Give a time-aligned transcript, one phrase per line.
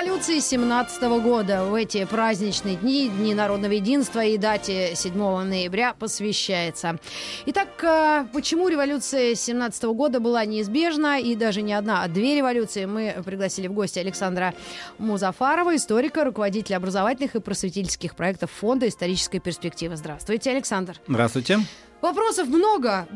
[0.00, 1.64] Революции 17 года.
[1.64, 6.98] В эти праздничные дни, Дни народного единства и дате 7 ноября посвящается.
[7.46, 12.84] Итак, э, почему революция 17 года была неизбежна и даже не одна, а две революции?
[12.84, 14.54] Мы пригласили в гости Александра
[14.98, 19.96] Музафарова, историка, руководителя образовательных и просветительских проектов Фонда исторической перспективы.
[19.96, 21.00] Здравствуйте, Александр.
[21.08, 21.58] Здравствуйте.
[22.00, 23.08] Вопросов много.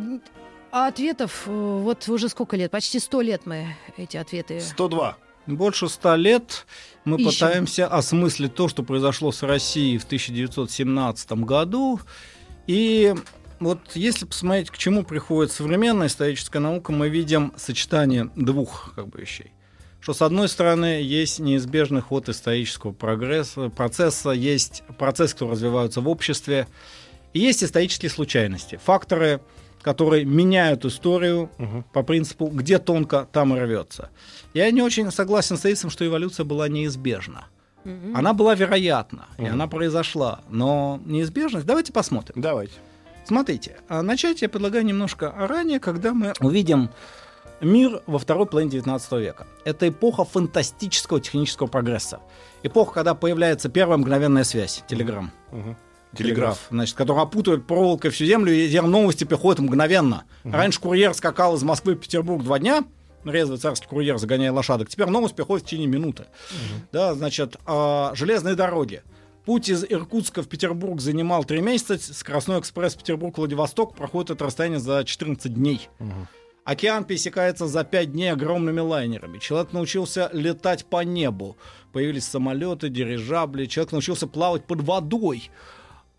[0.73, 2.73] А ответов, э, вот уже сколько лет?
[2.73, 5.17] Почти сто лет мы эти ответы 102.
[5.47, 6.67] Больше ста лет
[7.05, 7.31] мы Ищем.
[7.31, 12.01] пытаемся осмыслить то, что произошло с Россией в 1917 году.
[12.67, 13.15] И
[13.59, 19.21] вот если посмотреть, к чему приходит современная историческая наука, мы видим сочетание двух как бы,
[19.21, 19.53] вещей.
[20.01, 26.09] Что, с одной стороны, есть неизбежный ход исторического прогресса, процесса, есть процессы, которые развиваются в
[26.09, 26.67] обществе,
[27.33, 29.41] и есть исторические случайности, факторы,
[29.83, 31.51] которые меняют историю
[31.93, 34.11] по принципу «где тонко, там и рвется».
[34.55, 37.47] Я не очень согласен с тезисом, что эволюция была неизбежна.
[38.15, 41.67] Она была вероятна, и она произошла, но неизбежность...
[41.67, 42.41] Давайте посмотрим.
[42.41, 42.75] Давайте.
[43.25, 46.91] Смотрите, а начать я предлагаю немножко ранее, когда мы увидим
[47.61, 49.47] мир во второй половине 19 века.
[49.65, 52.21] Это эпоха фантастического технического прогресса.
[52.65, 55.31] Эпоха, когда появляется первая мгновенная связь, телеграмм.
[55.53, 55.77] Мгм.
[56.17, 60.25] Телеграф, значит, который опутывает проволокой всю землю, и новости приходят мгновенно.
[60.45, 62.85] Раньше курьер скакал из Москвы в Петербург два дня,
[63.25, 64.89] резвый царский курьер, загоняя лошадок.
[64.89, 66.27] Теперь новость приходит в течение минуты.
[66.93, 69.03] Да, значит, а, железные дороги.
[69.45, 71.99] Путь из Иркутска в Петербург занимал три месяца.
[72.15, 75.89] Скоростной экспресс Петербург-Владивосток проходит это расстояние за 14 дней.
[76.65, 79.39] Океан пересекается за 5 дней огромными лайнерами.
[79.39, 81.57] Человек научился летать по небу.
[81.93, 83.67] Появились самолеты, дирижабли.
[83.67, 85.51] Человек научился плавать под водой.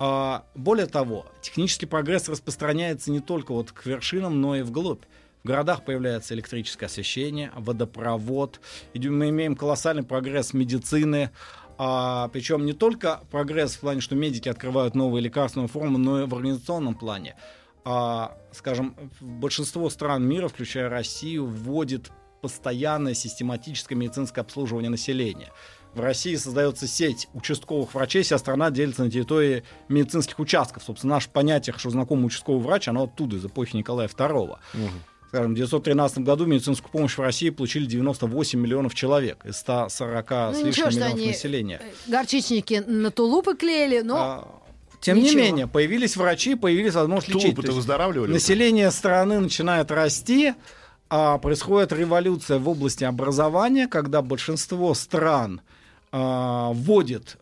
[0.06, 5.04] А, более того, технический прогресс распространяется не только вот к вершинам, но и вглубь.
[5.44, 8.60] В городах появляется электрическое освещение, водопровод.
[8.94, 11.32] Мы имеем колоссальный прогресс медицины.
[11.78, 16.28] А, причем не только прогресс в плане, что медики открывают новые лекарственные формы, но и
[16.28, 17.38] в организационном плане.
[17.86, 25.54] А, скажем, большинство стран мира, включая Россию, вводит постоянное систематическое медицинское обслуживание населения.
[25.94, 30.84] В России создается сеть участковых врачей, вся страна делится на территории медицинских участков.
[30.84, 34.58] Собственно, наше понятие, что знакомый участковый врач, оно оттуда, из эпохи Николая II.
[35.28, 40.32] Скажем, в 1913 году медицинскую помощь в России получили 98 миллионов человек из 140 с
[40.32, 41.82] Ну, лишним ничего, миллионов они населения.
[41.84, 44.62] э, горчичники на тулупы клеили, но А,
[45.02, 45.32] Тем ничего.
[45.32, 47.42] не менее, появились врачи, появились возможность лечить.
[47.42, 48.32] То Тулупы-то есть выздоравливали?
[48.32, 50.54] Население страны начинает расти,
[51.10, 55.62] а происходит революция в области образования, когда большинство стран
[56.14, 57.38] вводит,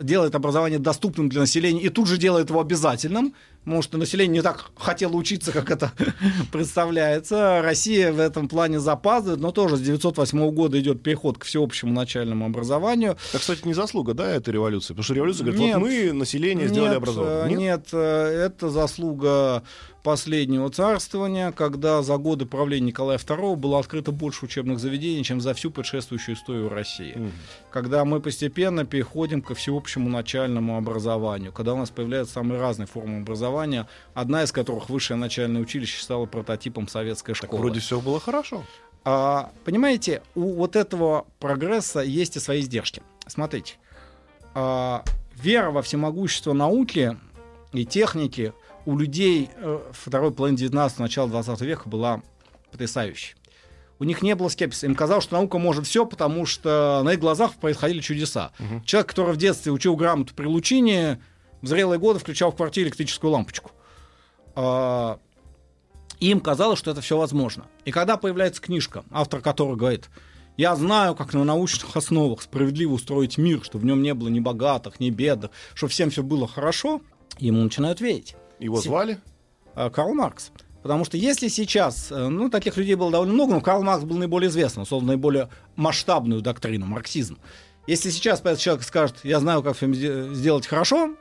[0.00, 3.34] делает образование доступным для населения и тут же делает его обязательным.
[3.64, 5.92] Может, население не так хотело учиться, как это
[6.52, 7.60] представляется.
[7.62, 12.46] Россия в этом плане запаздывает, но тоже с 1908 года идет переход к всеобщему начальному
[12.46, 13.16] образованию.
[13.30, 14.88] Это, кстати, не заслуга, да, этой революции?
[14.94, 15.76] Потому что революция говорит, Нет.
[15.78, 17.56] вот мы, население, сделали Нет, образование.
[17.56, 19.62] э, Нет, э, это заслуга
[20.08, 25.52] последнего царствования, когда за годы правления Николая II было открыто больше учебных заведений, чем за
[25.52, 27.12] всю предшествующую историю России.
[27.14, 27.32] Мгм.
[27.70, 33.18] Когда мы постепенно переходим ко всеобщему начальному образованию, когда у нас появляются самые разные формы
[33.20, 37.60] образования, одна из которых высшее начальное училище стало прототипом советской Так школы.
[37.60, 38.64] вроде все было хорошо.
[39.04, 43.02] А, понимаете, у вот этого прогресса есть и свои издержки.
[43.26, 43.74] Смотрите,
[44.54, 45.04] а,
[45.36, 47.14] вера во всемогущество науки
[47.74, 48.54] и техники
[48.88, 52.22] у людей э, второй половины 19 начала 20 века была
[52.70, 53.34] потрясающей.
[53.98, 54.86] У них не было скепсиса.
[54.86, 58.50] Им казалось, что наука может все, потому что на их глазах происходили чудеса.
[58.86, 61.20] Человек, который в детстве учил грамоту при лучине,
[61.60, 63.72] в зрелые годы включал в квартире электрическую лампочку.
[64.54, 65.18] А,
[66.18, 67.66] им казалось, что это все возможно.
[67.84, 70.08] И когда появляется книжка, автор которой говорит,
[70.56, 74.40] я знаю, как на научных основах справедливо устроить мир, что в нем не было ни
[74.40, 77.02] богатых, ни бедных, что всем все было хорошо,
[77.38, 78.34] ему начинают верить.
[78.58, 79.18] Его звали?
[79.74, 80.50] А, Карл Маркс.
[80.82, 84.16] Потому что если сейчас, э, ну, таких людей было довольно много, но Карл Маркс был
[84.16, 87.38] наиболее известным, создал наиболее масштабную доктрину, марксизм.
[87.86, 91.14] Если сейчас появится человек скажет, я знаю, как сделать хорошо,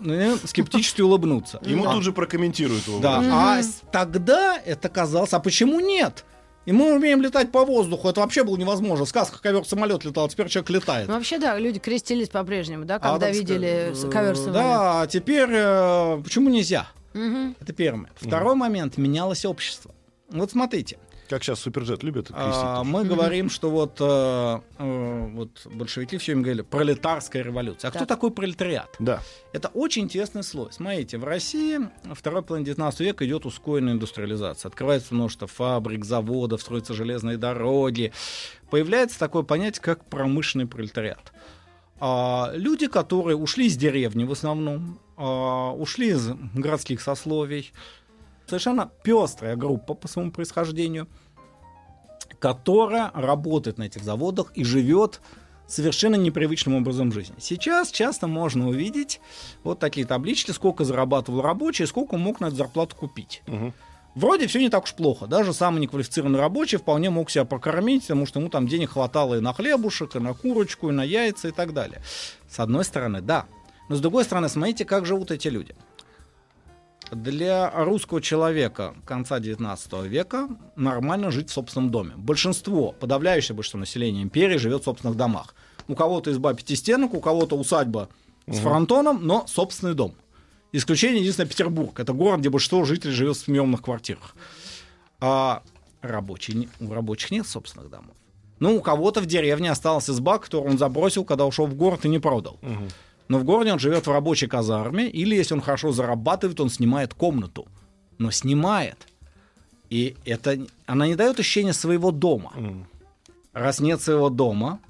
[0.00, 1.60] ну, скептически улыбнуться.
[1.62, 2.98] Ему А, тут же прокомментируют его.
[2.98, 3.62] Да, а
[3.92, 6.24] тогда это казалось, а почему нет?
[6.66, 8.08] И мы умеем летать по воздуху.
[8.08, 9.04] Это вообще было невозможно.
[9.04, 11.08] В сказках ковер-самолет летал, а теперь человек летает.
[11.08, 14.54] Ну, вообще, да, люди крестились по-прежнему, да, А, когда так видели сказать, ковер э, самолет.
[14.54, 16.88] Да, а теперь э, почему нельзя?
[17.12, 17.56] Мгм.
[17.60, 18.10] Это первое.
[18.16, 18.96] Второй момент.
[18.96, 19.94] Менялось общество.
[20.30, 20.98] Вот смотрите.
[21.34, 22.38] Как сейчас Суперджет любят крестить.
[22.38, 27.88] а, мы говорим, что вот, э, э, вот большевики все им говорили пролетарская революция.
[27.88, 28.08] А кто Так.
[28.08, 28.94] такой пролетариат?
[29.00, 29.20] Да.
[29.52, 30.68] Это очень интересный слой.
[30.70, 31.80] Смотрите, в России
[32.12, 34.68] второй половине 19 века идет ускоренная индустриализация.
[34.68, 38.12] Открывается множество фабрик, заводов, строятся железные дороги.
[38.70, 41.32] Появляется такое понятие, как промышленный пролетариат.
[41.98, 47.72] А, люди, которые ушли из деревни в основном, а, ушли из городских сословий,
[48.46, 51.08] совершенно пестрая группа по своему происхождению,
[52.44, 55.22] которая работает на этих заводах и живет
[55.66, 57.36] совершенно непривычным образом жизни.
[57.38, 59.22] Сейчас часто можно увидеть
[59.62, 63.42] вот такие таблички, сколько зарабатывал рабочий, сколько мог на эту зарплату купить.
[63.46, 63.72] Мгм.
[64.14, 65.26] Вроде все не так уж плохо.
[65.26, 69.40] Даже самый неквалифицированный рабочий вполне мог себя прокормить, потому что ему там денег хватало и
[69.40, 72.02] на хлебушек, и на курочку, и на яйца и так далее.
[72.46, 73.46] С одной стороны, да.
[73.88, 75.74] Но с другой стороны, смотрите, как живут эти люди.
[77.14, 82.12] Для русского человека конца 19 века нормально жить в собственном доме.
[82.16, 85.54] Большинство, подавляющее большинство населения империи живет в собственных домах.
[85.88, 88.08] У кого-то изба пятистенок, у кого-то усадьба
[88.46, 90.14] с фронтоном, но собственный дом.
[90.72, 91.98] Исключение единственное Петербург.
[92.00, 94.34] Это город, где большинство жителей живет в съемных квартирах.
[95.20, 95.62] А
[96.02, 98.14] рабочий, не- у рабочих нет собственных домов.
[98.60, 102.08] Ну, у кого-то в деревне осталась изба, которую он забросил, когда ушел в город и
[102.08, 102.58] не продал.
[102.62, 102.88] Мгм.
[103.28, 107.14] Но в городе он живет в рабочей казарме, или если он хорошо зарабатывает, он снимает
[107.14, 107.66] комнату.
[108.18, 109.08] Но снимает.
[109.90, 112.52] И это, она не дает ощущения своего дома.
[112.54, 112.86] Мгм.
[113.52, 114.80] Раз нет своего дома,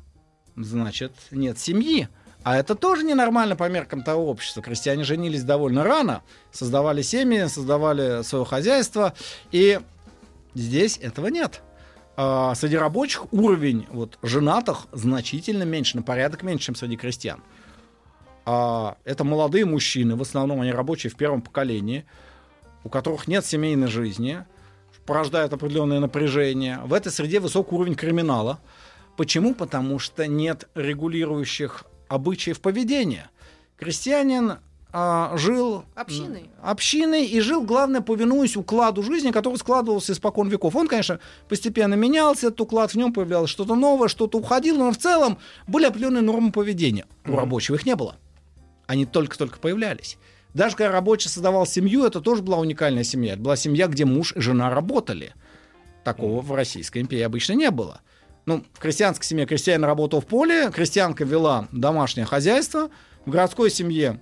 [0.56, 2.08] значит, нет семьи.
[2.42, 4.62] А это тоже ненормально по меркам того общества.
[4.62, 6.22] Крестьяне женились довольно рано,
[6.52, 9.14] создавали семьи, создавали свое хозяйство,
[9.50, 9.80] и
[10.54, 11.62] здесь этого нет.
[12.16, 17.42] А среди рабочих уровень вот, женатых значительно меньше, на порядок меньше, чем среди крестьян.
[18.46, 22.04] А это молодые мужчины, в основном они рабочие в первом поколении,
[22.82, 24.44] у которых нет семейной жизни,
[25.06, 26.80] порождает определенное напряжение.
[26.84, 28.60] В этой среде высокий уровень криминала.
[29.16, 29.54] Почему?
[29.54, 33.30] Потому что нет регулирующих обычаев поведения.
[33.78, 34.58] Крестьянин
[34.96, 36.50] а, жил Общиной.
[36.62, 40.76] общиной и жил, главное, повинуясь укладу жизни, который складывался испокон веков.
[40.76, 41.18] Он, конечно,
[41.48, 45.86] постепенно менялся, этот уклад, в нем появлялось что-то новое, что-то уходило, но в целом были
[45.86, 47.06] определенные нормы поведения.
[47.26, 48.16] У рабочих их не было.
[48.86, 50.18] Они только-только появлялись.
[50.52, 53.32] Даже когда рабочий создавал семью, это тоже была уникальная семья.
[53.32, 55.34] Это была семья, где муж и жена работали.
[56.04, 58.00] Такого в Российской империи обычно не было.
[58.46, 62.90] Ну, в крестьянской семье крестьянин работал в поле, крестьянка вела домашнее хозяйство,
[63.24, 64.20] в городской семье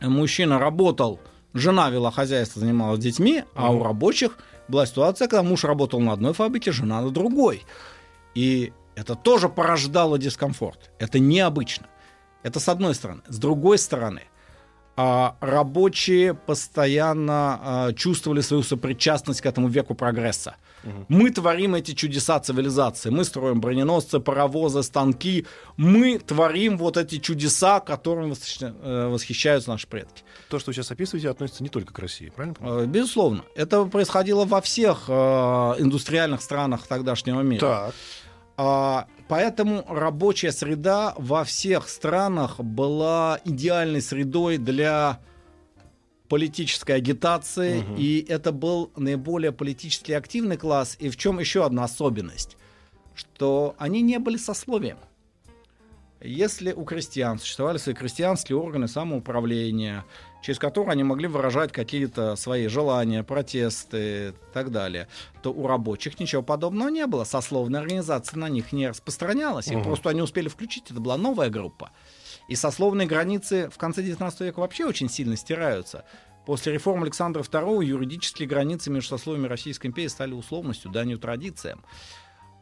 [0.00, 1.20] мужчина работал,
[1.54, 6.32] жена вела хозяйство, занималась детьми, а у рабочих была ситуация, когда муж работал на одной
[6.32, 7.62] фабрике, жена на другой.
[8.34, 10.90] И это тоже порождало дискомфорт.
[10.98, 11.86] Это необычно.
[12.42, 13.22] Это с одной стороны.
[13.28, 14.22] С другой стороны,
[14.94, 20.56] а, рабочие постоянно а, чувствовали свою сопричастность к этому веку прогресса.
[21.08, 23.10] Мы творим эти чудеса цивилизации.
[23.10, 25.46] Мы строим броненосцы, паровозы, станки.
[25.76, 30.24] Мы творим вот эти чудеса, которыми э, восхищаются наши предки.
[30.48, 32.54] То, что вы сейчас описываете, относится не только к России, правильно?
[32.54, 32.82] понимаю?
[32.82, 33.44] Э, Безусловно.
[33.54, 37.92] Это происходило во всех э, индустриальных странах тогдашнего мира.
[38.56, 39.06] Так.
[39.32, 45.20] Поэтому рабочая среда во всех странах была идеальной средой для
[46.28, 47.96] политической агитации, Мгм.
[47.96, 50.98] и это был наиболее политически активный класс.
[51.00, 52.58] И в чем еще одна особенность?
[53.14, 54.98] Что они не были сословием.
[56.20, 60.04] Если у крестьян существовали свои крестьянские органы самоуправления,
[60.42, 65.08] через которые они могли выражать какие-то свои желания, протесты и так далее,
[65.42, 67.24] то у рабочих ничего подобного не было.
[67.24, 69.68] Сословная организация на них не распространялась.
[69.68, 69.84] Их Мгм.
[69.84, 70.90] просто они успели включить.
[70.90, 71.90] Это была новая группа.
[72.48, 76.04] И сословные границы в конце XIX века вообще очень сильно стираются.
[76.44, 81.84] После реформ Александра II юридические границы между сословиями Российской империи стали условностью, данью традициям.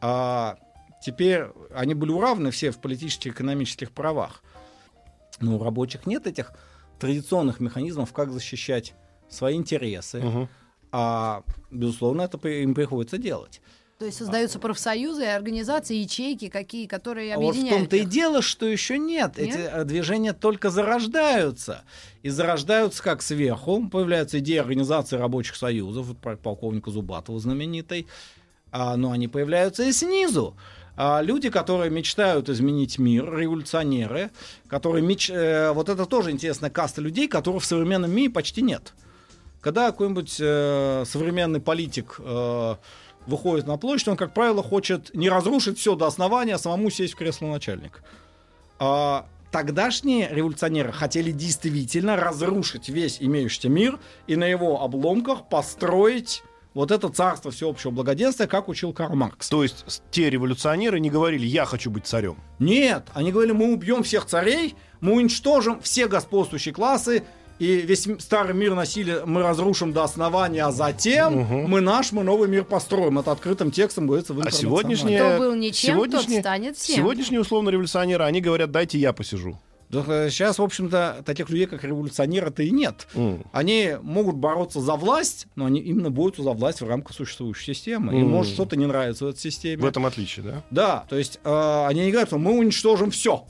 [0.01, 0.57] А
[1.03, 4.43] теперь они были уравны все в политических и экономических правах.
[5.39, 6.51] Но у рабочих нет этих
[7.01, 8.93] традиционных механизмов, как защищать
[9.29, 10.21] свои интересы.
[10.21, 10.49] Мгм.
[10.91, 13.61] А, безусловно, это им приходится делать.
[13.97, 18.09] То есть создаются профсоюзы, организации, ячейки, какие, которые А вот в объединяют том-то и их.
[18.09, 19.37] дело, что еще нет.
[19.37, 19.49] Нет?
[19.55, 21.83] Эти э, движения только зарождаются.
[22.23, 23.87] И зарождаются как сверху.
[23.89, 28.07] Появляются идеи организации рабочих союзов, полковника Зубатова знаменитой.
[28.71, 30.57] А, но они появляются и снизу.
[30.97, 34.31] А, люди, которые мечтают изменить мир, революционеры,
[34.67, 35.29] которые меч...
[35.29, 38.93] э, вот это тоже интересная каста людей, которых в современном мире почти нет.
[39.61, 42.75] Когда какой-нибудь э, современный политик э,
[43.25, 47.13] выходит на площадь, он, как правило, хочет не разрушить все до основания, а самому сесть
[47.13, 47.99] в кресло начальника.
[48.79, 56.91] А тогдашние революционеры хотели действительно разрушить весь имеющийся мир и на его обломках построить вот
[56.91, 59.49] это царство всеобщего благоденствия, как учил Карл Маркс.
[59.49, 62.37] То есть те революционеры не говорили «я хочу быть царем».
[62.59, 67.23] Нет, они говорили, мы убьем всех царей, мы уничтожим все господствующие классы,
[67.59, 72.49] и весь старый мир насилия мы разрушим до основания, а затем мы наш, мы новый
[72.49, 73.19] мир построим.
[73.19, 75.19] Это открытым текстом говорится в А сегодняшние...
[75.19, 76.95] Кто был ничем, тот сегодняшние- станет всем.
[76.95, 79.59] Сегодняшние условно-революционеры, они говорят «дайте я посижу».
[79.93, 83.07] Э, сейчас, в общем-то, таких людей, как революционеры-то и нет.
[83.13, 83.43] М.
[83.51, 88.13] Они могут бороться за власть, но они именно борются за власть в рамках существующей системы.
[88.13, 88.29] Им Мгм.
[88.31, 89.81] может что-то не нравится в этой системе.
[89.81, 90.63] В этом отличие, да?
[90.71, 93.45] Да, то есть э, они не говорят, что мы уничтожим все.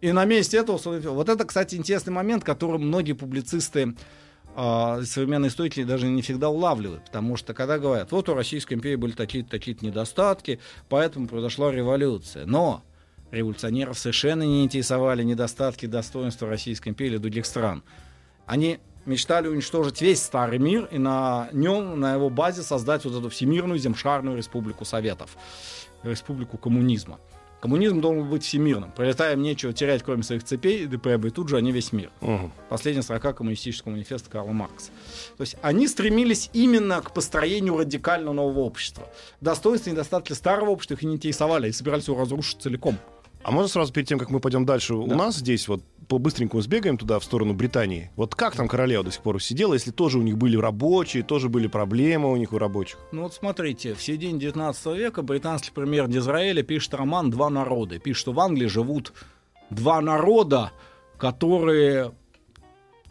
[0.00, 0.78] И на месте этого...
[1.10, 3.94] Вот это, кстати, интересный момент, который многие публицисты
[4.56, 7.04] э, современные историки даже не всегда улавливают.
[7.06, 12.46] Потому что когда говорят, вот у Российской империи были такие-то такие недостатки, поэтому произошла революция.
[12.46, 12.82] Но
[13.32, 17.82] революционеров совершенно не интересовали недостатки достоинства Российской империи или других стран.
[18.46, 23.28] Они мечтали уничтожить весь старый мир и на нем, на его базе создать вот эту
[23.30, 25.36] всемирную земшарную республику Советов,
[26.04, 27.18] республику коммунизма.
[27.60, 28.90] Коммунизм должен быть всемирным.
[28.90, 32.10] Пролетаем нечего терять, кроме своих цепей, ДПБ, и тут же они весь мир.
[32.20, 32.52] Мгм.
[32.68, 34.90] Последняя строка коммунистического манифеста Карла Маркса.
[35.36, 39.08] То есть они стремились именно к построению радикально нового общества.
[39.40, 42.98] Достоинства и недостатки старого общества их не интересовали, и собирались его разрушить целиком.
[43.44, 46.62] А можно сразу перед тем, как мы пойдем дальше, у нас здесь вот по быстренькому
[46.62, 48.10] сбегаем туда, в сторону Британии.
[48.16, 51.48] Вот как там королева до сих пор сидела, если тоже у них были рабочие, тоже
[51.48, 52.98] были проблемы у них у рабочих?
[53.12, 57.98] Ну вот смотрите, в середине 19 века британский премьер Дизраэля пишет роман «Два народа».
[57.98, 59.12] Пишет, что в Англии живут
[59.70, 60.72] два народа,
[61.18, 62.12] которые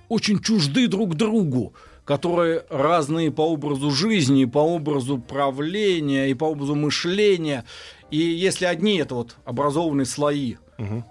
[0.07, 1.73] очень чужды друг другу,
[2.05, 7.65] которые разные по образу жизни, по образу правления и по образу мышления.
[8.11, 10.57] И если одни это вот образованные слои,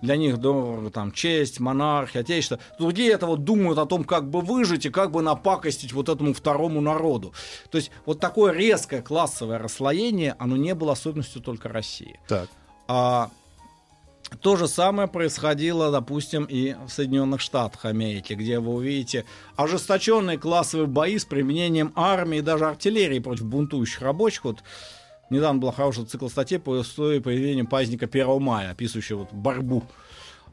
[0.02, 2.58] для них дорого там честь, монархия, отечество.
[2.78, 6.34] Другие это вот думают о том, как бы выжить и как бы напакостить вот этому
[6.34, 7.32] второму народу.
[7.70, 12.18] То есть вот такое резкое классовое расслоение, оно не было особенностью только России.
[12.26, 12.48] Так.
[12.88, 13.30] А
[14.40, 19.24] то же самое происходило, допустим, и в Соединенных Штатах Америки, где вы увидите
[19.56, 24.44] ожесточенные классовые бои с применением армии и даже артиллерии против бунтующих рабочих.
[24.44, 24.62] Вот
[25.30, 29.82] недавно был хороший цикл статей по истории появления праздника 1 мая, описывающий вот борьбу.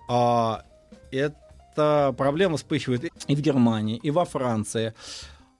[0.10, 0.64] А,
[1.12, 4.94] эта проблема вспыхивает и- в Германии, и во Франции,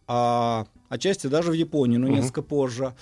[0.08, 2.16] а, отчасти даже в Японии, но Мгм.
[2.16, 2.94] несколько позже.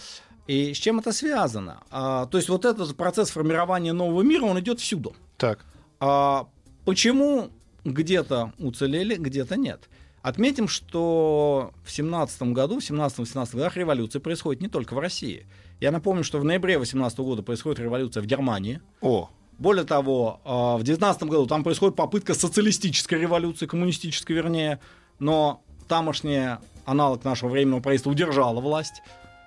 [0.47, 1.81] И с чем это связано?
[1.89, 5.15] А, то есть вот этот процесс формирования нового мира, он идет всюду.
[5.37, 5.65] Так.
[5.99, 6.47] А
[6.85, 7.49] почему
[7.83, 9.89] где-то уцелели, где-то нет?
[10.21, 15.45] Отметим, что в 17 году, в 17-18 годах революция происходит не только в России.
[15.79, 18.81] Я напомню, что в ноябре 18 года происходит революция в Германии.
[19.01, 24.79] О, Более того, а, в 19 году там происходит попытка социалистической революции, коммунистической вернее,
[25.19, 29.01] но тамошний аналог нашего временного правительства удержала власть,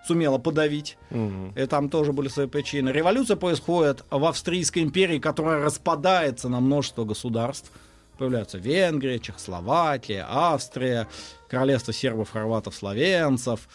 [0.07, 0.97] сумела подавить.
[1.11, 1.53] мгм.
[1.57, 2.89] И там тоже были свои причины.
[2.91, 7.71] Революция происходит в Австрийской империи, которая распадается на множество государств.
[8.17, 11.07] Появляются Венгрия, Чехословакия, Австрия,
[11.49, 13.69] королевство сербов, хорватов, словенцев.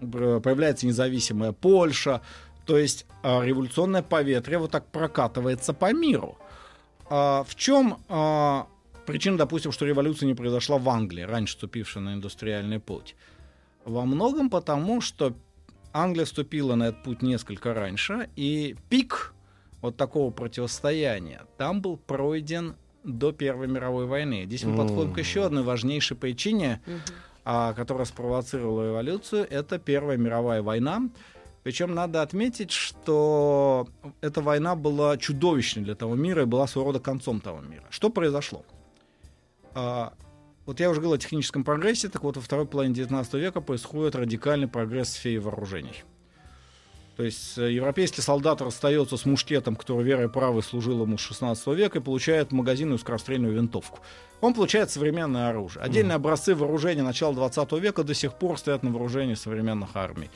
[0.00, 2.22] Появляется независимая Польша.
[2.66, 6.36] То есть а, революционное поветрие вот так прокатывается по миру.
[7.08, 8.66] А, В чем а,
[9.06, 13.16] причина, допустим, что революция не произошла в Англии, раньше вступившей на индустриальный путь?
[13.84, 15.34] Во многом потому, что
[15.92, 19.34] Англия вступила на этот путь несколько раньше, и пик
[19.80, 24.44] вот такого противостояния там был пройден до Первой мировой войны.
[24.44, 26.82] Здесь мы подходим к еще одной важнейшей причине,
[27.50, 31.08] а, которая спровоцировала революцию, это Первая мировая война.
[31.62, 33.88] Причем надо отметить, что
[34.20, 37.86] эта война была чудовищной для того мира и была своего рода концом того мира.
[37.88, 38.66] Что произошло?
[39.72, 40.12] А,
[40.66, 44.14] вот я уже говорил о техническом прогрессе, так вот во второй половине 19 века происходит
[44.14, 46.04] радикальный прогресс в сфере вооружений.
[47.18, 51.66] То есть э, европейский солдат расстается с мушкетом, который верой правой служил ему с 16
[51.74, 53.98] века, и получает магазинную скорострельную винтовку.
[54.40, 55.82] Он получает современное оружие.
[55.82, 60.30] Отдельные образцы вооружения начала 20 века до сих пор стоят на вооружении современных армий.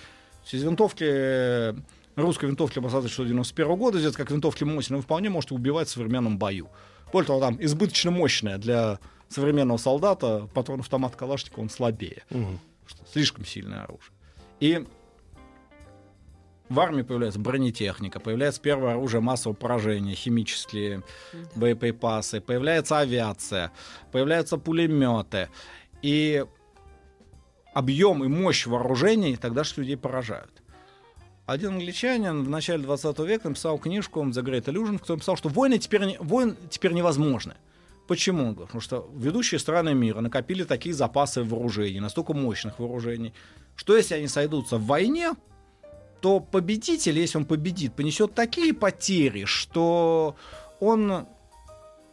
[0.50, 1.74] Из винтовки, э,
[2.16, 6.36] русской винтовки образца 1991 года, здесь как винтовки Мосина, вы вполне можете убивать в современном
[6.36, 6.68] бою.
[7.12, 8.98] Более того, там избыточно мощная для
[9.28, 12.58] современного солдата патрон автомат Калашникова, он слабее Мгм.
[12.88, 14.10] что слишком сильное оружие.
[14.58, 14.84] И
[16.72, 21.02] в армии появляется бронетехника, появляется первое оружие массового поражения, химические
[21.54, 23.72] боеприпасы, появляется авиация,
[24.10, 25.50] появляются пулеметы.
[26.00, 26.44] И
[27.74, 30.50] объем и мощь вооружений тогда же людей поражают.
[31.44, 35.50] Один англичанин в начале 20 века написал книжку «The Great Illusion», в которой писал, что
[35.50, 37.54] войны теперь, не, войн теперь невозможны.
[38.08, 38.48] Почему?
[38.48, 43.34] Он говорит, Потому что ведущие страны мира накопили такие запасы вооружений, настолько мощных вооружений,
[43.76, 45.32] что если они сойдутся в войне,
[46.22, 50.36] то победитель, если он победит, понесет такие потери, что
[50.78, 51.26] он,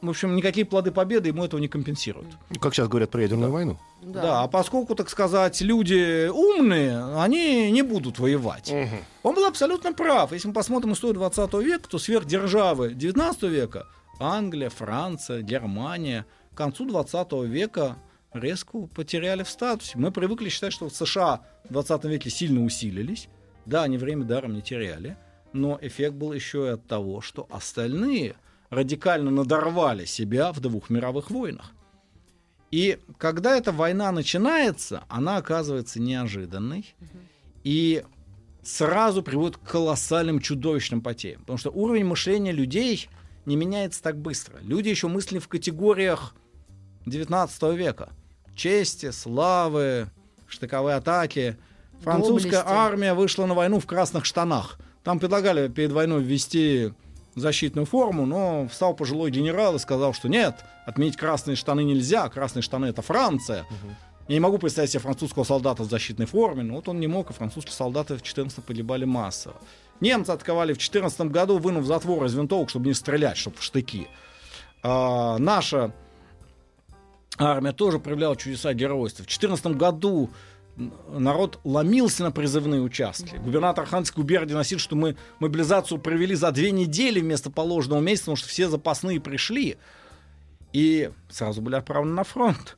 [0.02, 2.28] в общем, никакие плоды победы ему этого не компенсируют.
[2.60, 3.78] Как сейчас говорят про ядерную войну.
[4.02, 4.44] Да.
[4.44, 8.74] а поскольку, так сказать, люди умные, они не будут воевать.
[9.22, 10.32] Он был абсолютно прав.
[10.32, 13.86] Если мы посмотрим историю 20 века, то сверхдержавы 19 века,
[14.20, 17.98] Англия, Франция, Германия, к концу 20 века
[18.34, 20.00] резко потеряли в статусе.
[20.00, 23.30] Мы привыкли считать, что в США в 20 веке сильно усилились.
[23.70, 25.16] Да, они время даром не теряли,
[25.54, 28.36] но эффект был еще и от того, что остальные
[28.72, 31.72] радикально надорвали себя в двух мировых войнах.
[32.72, 36.96] И когда эта война начинается, она оказывается неожиданной
[37.64, 38.04] и
[38.64, 41.42] сразу приводит к колоссальным чудовищным потерям.
[41.42, 43.08] Потому что уровень мышления людей
[43.46, 44.58] не меняется так быстро.
[44.62, 46.34] Люди еще мыслили в категориях
[47.06, 48.10] 19 века.
[48.56, 50.10] Чести, славы,
[50.48, 51.58] штыковые атаки.
[52.02, 52.74] Французская Доблести.
[52.74, 54.78] армия вышла на войну в красных штанах.
[55.04, 56.94] Там предлагали перед войной ввести
[57.36, 62.64] защитную форму, но встал пожилой генерал и сказал, что нет, отменить красные штаны нельзя, красные
[62.64, 63.66] штаны это Франция.
[64.28, 67.32] Я не могу представить себе французского солдата в защитной форме, но вот он не мог,
[67.32, 69.56] и французские солдаты в 14 погибали массово.
[70.02, 74.08] Немцы атаковали в 14 году, вынув затвор из винтовок, чтобы не стрелять, чтобы в штыки.
[74.84, 75.94] А, наша
[77.38, 79.24] армия тоже проявляла чудеса геройства.
[79.26, 80.30] В 14 году
[80.78, 83.36] народ ломился на призывные участки.
[83.36, 88.38] Губернатор Архангельской губернии носил, что мы мобилизацию провели за две недели вместо положенного месяца, потому
[88.38, 89.78] что все запасные пришли.
[90.72, 92.78] И сразу были отправлены на фронт.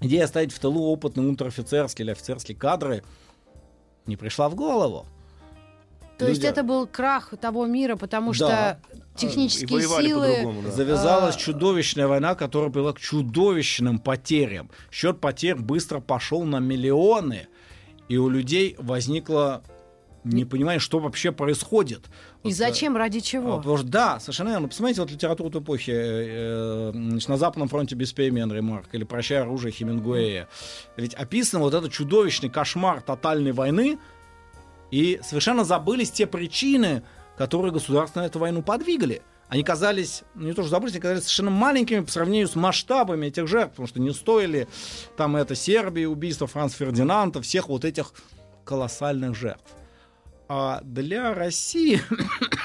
[0.00, 3.04] Идея оставить в тылу опытные унтер-офицерские или офицерские кадры
[4.06, 5.06] не пришла в голову.
[6.18, 8.36] То есть это был крах того мира, потому Да.
[8.36, 10.62] что И технические силы...
[10.64, 10.70] да.
[10.70, 11.38] Завязалась А.
[11.38, 14.70] чудовищная война, которая привела к чудовищным потерям.
[14.90, 17.48] Счет потерь быстро пошел на миллионы,
[18.08, 19.62] и у людей возникло
[20.24, 22.06] непонимание, что вообще происходит.
[22.44, 23.56] И Вот, э, зачем, ради а, чего?
[23.58, 24.68] Потому что, да, совершенно верно.
[24.68, 25.90] Посмотрите, вот литературу той эпохи.
[25.90, 30.48] э, э, значит, на Западном фронте без перемен Генри Марк или «Прощай оружие» Хемингуэя.
[30.96, 33.98] Ведь описан вот этот чудовищный кошмар тотальной войны,
[34.90, 37.02] и совершенно забылись те причины,
[37.36, 39.22] которые государство на эту войну подвигали.
[39.48, 43.26] Они казались, ну, не то что забылись, они казались совершенно маленькими по сравнению с масштабами
[43.26, 44.68] этих жертв, потому что не стоили
[45.16, 48.12] там это Сербия, убийство Франца Фердинанда, всех вот этих
[48.64, 49.70] колоссальных жертв.
[50.48, 52.00] А для России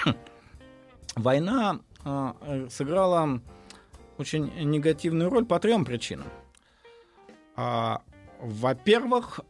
[1.15, 2.35] война а,
[2.69, 3.41] сыграла
[4.17, 6.27] очень негативную роль по трем причинам.
[7.55, 8.01] А,
[8.39, 9.41] во-первых,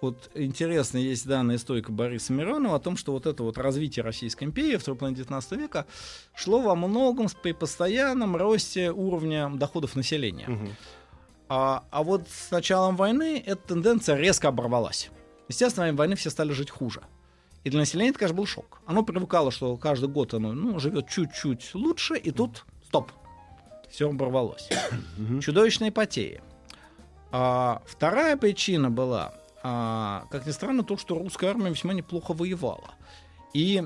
[0.00, 4.44] вот интересно, есть данные историка Бориса Миронова о том, что вот это вот развитие Российской
[4.44, 5.86] империи в второй половине 19 века
[6.34, 10.48] шло во многом при постоянном росте уровня доходов населения.
[11.48, 15.10] А, а вот с началом войны эта тенденция резко оборвалась.
[15.48, 17.00] Естественно, во время войны все стали жить хуже.
[17.64, 18.80] И для населения это, конечно, был шок.
[18.86, 23.10] Оно привыкало, что каждый год оно ну, живет чуть-чуть лучше, и тут стоп.
[23.90, 24.68] Все оборвалось.
[25.40, 26.42] Чудовищные потери.
[27.30, 32.90] А, вторая причина была, а, как ни странно, то, что русская армия весьма неплохо воевала.
[33.54, 33.82] И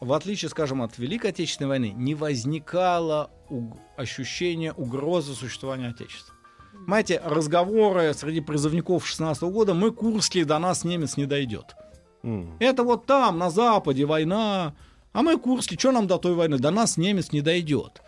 [0.00, 6.34] в отличие, скажем, от Великой Отечественной войны, не возникало уг- ощущения угрозы существования Отечества.
[6.72, 11.74] Понимаете, разговоры среди призывников 16 года «мы Курские, до нас немец не дойдет».
[12.22, 12.56] М.
[12.60, 14.74] Это вот там, на Западе, война.
[15.12, 16.58] А мы Курские, что нам до той войны?
[16.58, 18.02] До нас немец не дойдет.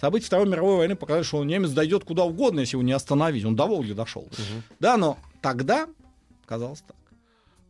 [0.00, 3.44] События Второй мировой войны показали, что немец дойдет куда угодно, если его не остановить.
[3.44, 4.28] Он до Волги дошел.
[4.80, 5.88] Да, но тогда
[6.46, 6.96] казалось так.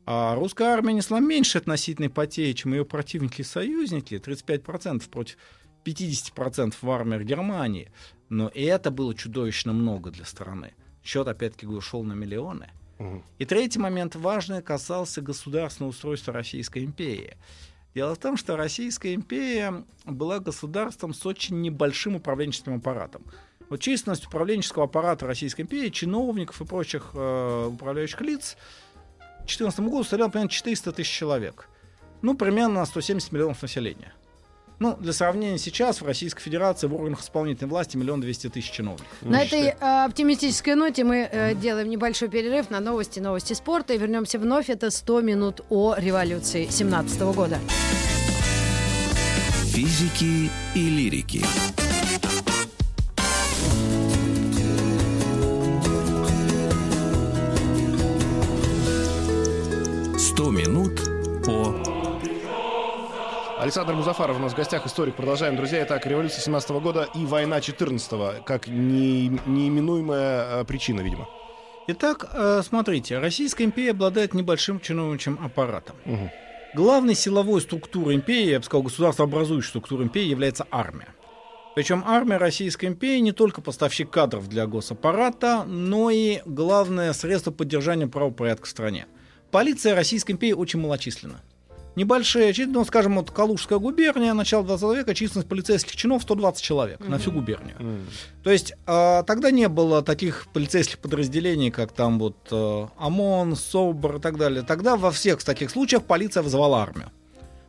[0.06, 5.36] А русская армия несла меньше относительной потери, чем ее противники и союзники, 35% против
[5.84, 7.92] 50% в армиях Германии.
[8.30, 10.72] Но и это было чудовищно много для страны.
[11.02, 12.70] Счет, опять-таки, говорю, шел на миллионы.
[13.38, 17.36] И третий момент важный касался государственного устройства Российской империи.
[17.94, 23.24] Дело в том, что Российская империя была государством с очень небольшим управленческим аппаратом.
[23.68, 28.56] Вот численность управленческого аппарата Российской империи, чиновников и прочих э, управляющих лиц
[29.18, 31.68] к 2014 году составляла примерно 400 тысяч человек.
[32.22, 34.12] Ну, примерно 170 миллионов населения.
[34.80, 39.08] Ну, для сравнения, сейчас в Российской Федерации в органах исполнительной власти миллион двести тысяч чиновников.
[39.22, 43.98] На этой э, оптимистической ноте мы э, делаем небольшой перерыв на новости, новости спорта и
[43.98, 44.70] вернемся вновь.
[44.70, 47.58] Это 100 минут о революции 17 года.
[49.72, 51.87] Физики и лирики.
[63.68, 65.14] Александр Музафаров у нас в гостях, историк.
[65.14, 65.84] Продолжаем, друзья.
[65.84, 71.28] Итак, революция 17 года и война 14 как не, неименуемая э, причина, видимо.
[71.86, 75.96] Итак, э, смотрите, Российская империя обладает небольшим чиновничьим аппаратом.
[76.06, 76.30] Мгм.
[76.72, 81.08] Главной силовой структурой империи, я бы сказал, государствообразующей структурой империи является армия.
[81.74, 88.06] Причем армия Российской империи не только поставщик кадров для госаппарата, но и главное средство поддержания
[88.06, 89.08] правопорядка в стране.
[89.50, 91.42] Полиция Российской империи очень малочисленна.
[91.96, 97.00] Небольшая, чис- ну, скажем, вот Калужская губерния, начало 20 века, численность полицейских чинов 120 человек
[97.00, 97.74] на всю губернию.
[97.80, 98.06] М.
[98.44, 104.16] То есть а, тогда не было таких полицейских подразделений, как там вот э, ОМОН, СОБР
[104.16, 104.62] и так далее.
[104.62, 107.10] Тогда во всех таких случаях полиция вызывала армию.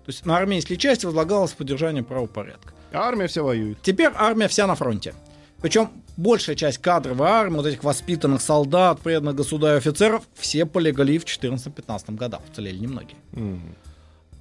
[0.06, 2.74] То есть на армейские части возлагалось поддержание правопорядка.
[2.92, 3.80] А армия вся воюет.
[3.82, 5.14] Теперь армия вся на фронте.
[5.62, 11.26] Причем большая часть кадровой армии, вот этих воспитанных солдат, преданных государю офицеров, все полегли в
[11.26, 12.42] 14-15 годах.
[12.50, 13.18] Уцелели немногие.
[13.34, 13.76] Мгм.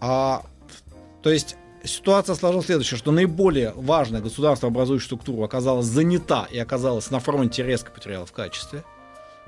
[0.01, 0.45] А,
[1.23, 7.21] то есть ситуация сложилась следующая, что наиболее важная государствообразующая структура оказалась занята и оказалась на
[7.21, 8.85] фронте резко потеряла в качестве.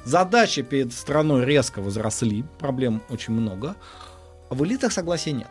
[0.04, 3.76] Задачи перед страной резко возросли, проблем очень много.
[4.48, 5.50] А в элитах согласия нет.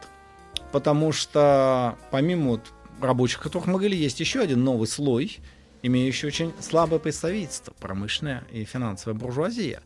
[0.72, 2.62] Потому что помимо вот
[3.00, 5.40] рабочих, которых мы говорили, есть еще один новый слой,
[5.82, 9.82] имеющий очень слабое представительство, промышленная и финансовая буржуазия.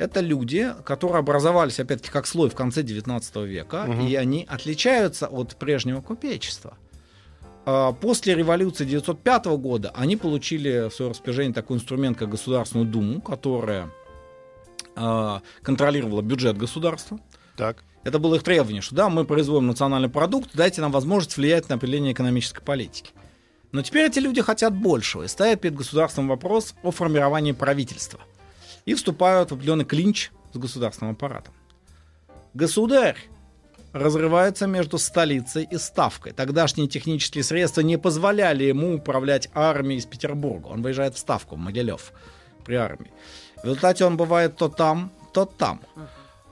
[0.00, 4.06] Это люди, которые образовались, опять-таки, как слой в конце 19 века, Мгм.
[4.06, 6.78] и они отличаются от прежнего купечества.
[7.66, 13.20] А, После революции 1905 года они получили в свое распоряжение такой инструмент, как Государственную Думу,
[13.20, 13.90] которая
[14.96, 17.20] а, контролировала бюджет государства.
[17.56, 17.84] Так.
[18.02, 21.74] Это было их требование, что да, мы производим национальный продукт, дайте нам возможность влиять на
[21.74, 23.10] определение экономической политики.
[23.72, 28.18] Но теперь эти люди хотят большего и ставят перед государством вопрос о формировании правительства.
[28.86, 31.54] И вступают в определенный клинч с государственным аппаратом.
[32.54, 33.16] Государь
[33.92, 36.32] разрывается между столицей и ставкой.
[36.32, 40.68] Тогдашние технические средства не позволяли ему управлять армией из Петербурга.
[40.68, 42.12] Он выезжает в ставку, в Могилев,
[42.64, 43.12] при армии.
[43.56, 45.80] В результате он бывает то там, то там.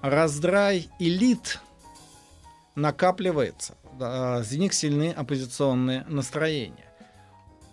[0.03, 1.61] Раздрай элит
[2.75, 3.75] накапливается.
[3.99, 6.85] Из них сильны оппозиционные настроения.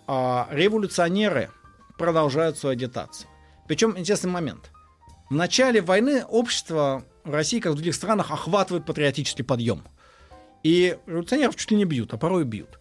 [0.08, 1.50] А революционеры
[1.98, 3.28] продолжают свою агитацию.
[3.66, 4.70] Причем интересный момент.
[5.30, 9.82] В начале войны общество в России, как в других странах, охватывает патриотический подъем.
[10.62, 12.78] И революционеров чуть ли не бьют, а порой бьют.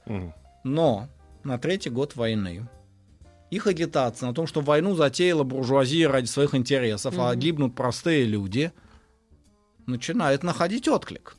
[0.64, 1.08] Но
[1.44, 2.68] на третий год войны
[3.52, 8.72] их агитация на том, что войну затеяла буржуазия ради своих интересов, а гибнут простые люди,
[9.86, 11.38] начинает находить отклик.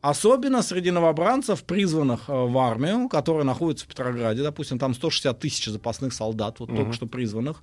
[0.00, 4.42] Особенно среди новобранцев, призванных э, в армию, которые находятся в Петрограде.
[4.42, 6.92] Допустим, там 160 тысяч запасных солдат, вот только Мгм.
[6.92, 7.62] что призванных.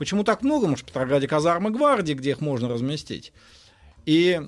[0.00, 0.74] Почему так много?
[0.76, 3.34] Что в Петрограде казармы гвардии, где их можно разместить.
[4.06, 4.40] И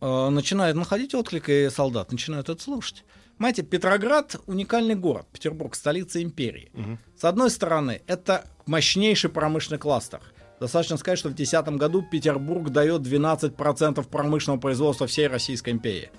[0.00, 3.04] э, начинает находить отклик, и солдат начинают это слушать.
[3.36, 6.70] Понимаете, Петроград уникальный город, Петербург, столица империи.
[6.72, 6.98] Мгм.
[7.14, 10.22] С одной стороны, это мощнейший промышленный кластер.
[10.60, 16.10] Достаточно сказать, что в 2010 году Петербург дает 12% промышленного производства всей Российской империи.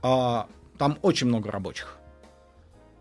[0.00, 0.46] А,
[0.78, 1.98] там очень много рабочих.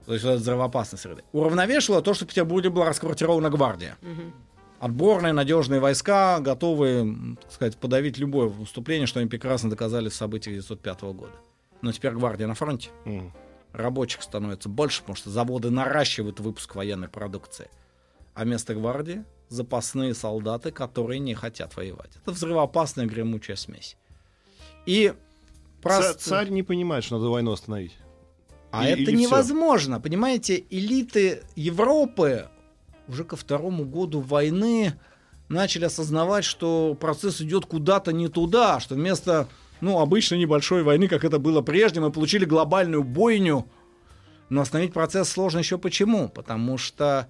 [0.07, 1.23] То есть это взрывоопасной среды.
[1.33, 3.97] Уравновешивало то, что в Петербурге была расквартирована гвардия.
[4.79, 10.63] Отборные, надежные войска, готовые, так сказать, подавить любое выступление, что они прекрасно доказали в событиях
[10.63, 11.33] 1905 года.
[11.81, 12.89] Но теперь гвардия на фронте.
[13.03, 13.33] Мгм.
[13.73, 17.69] Рабочих становится больше, потому что заводы наращивают выпуск военной продукции.
[18.33, 22.11] А вместо гвардии запасные солдаты, которые не хотят воевать.
[22.21, 23.97] Это взрывоопасная гремучая смесь.
[24.85, 25.13] И
[25.81, 26.13] просто...
[26.13, 27.97] Царь не понимает, что надо войну остановить.
[28.71, 29.11] А И- это всё?
[29.11, 29.99] невозможно.
[29.99, 32.49] Понимаете, элиты Европы
[33.07, 34.93] уже ко второму году войны
[35.49, 39.47] начали осознавать, что процесс идет куда-то не туда, что вместо
[39.79, 43.69] ну, обычной небольшой войны, как это было прежде, мы получили глобальную бойню.
[44.49, 46.29] Но остановить процесс сложно еще почему?
[46.29, 47.27] Потому что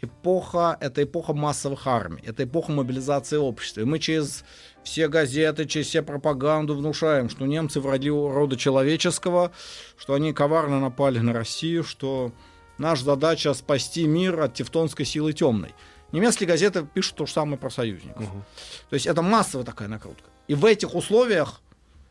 [0.00, 3.80] эпоха— это эпоха массовых армий, это эпоха мобилизации общества.
[3.80, 4.44] И мы через
[4.84, 9.50] все газеты, через все пропаганду внушаем, что немцы враги рода человеческого,
[9.96, 12.32] что они коварно напали на Россию, что
[12.78, 15.74] наша задача спасти мир от тевтонской силы темной.
[16.12, 18.22] Немецкие газеты пишут то же самое про союзников.
[18.22, 18.44] Мгм.
[18.90, 20.30] То есть это массовая такая накрутка.
[20.46, 21.60] И в этих условиях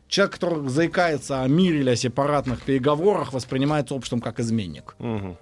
[0.08, 4.94] человек, который заикается о мире или о сепаратных переговорах, воспринимается обществом как изменник.
[4.98, 5.38] Мгм.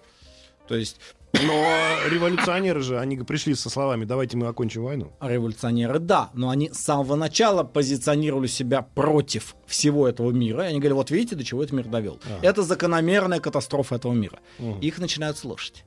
[0.68, 1.00] То есть
[1.32, 1.66] Но
[2.08, 5.12] революционеры же, они пришли со словами «давайте мы окончим войну».
[5.20, 10.64] революционеры, да, но они с самого начала позиционировали себя против всего этого мира.
[10.64, 12.20] И они говорили, вот видите, до чего этот мир довел.
[12.24, 12.38] Ага.
[12.42, 14.40] Это закономерная катастрофа этого мира.
[14.58, 14.80] Мгм.
[14.80, 15.84] Их начинают слушать.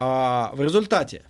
[0.00, 1.24] А в результате,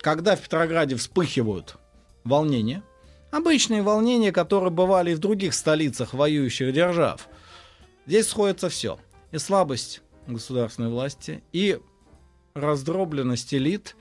[0.00, 1.76] когда в Петрограде вспыхивают
[2.24, 2.82] волнения,
[3.30, 7.28] обычные волнения, которые бывали и в других столицах воюющих держав,
[8.06, 8.98] Здесь сходится все.
[9.30, 11.78] И слабость государственной власти, и
[12.54, 13.96] раздробленность элит,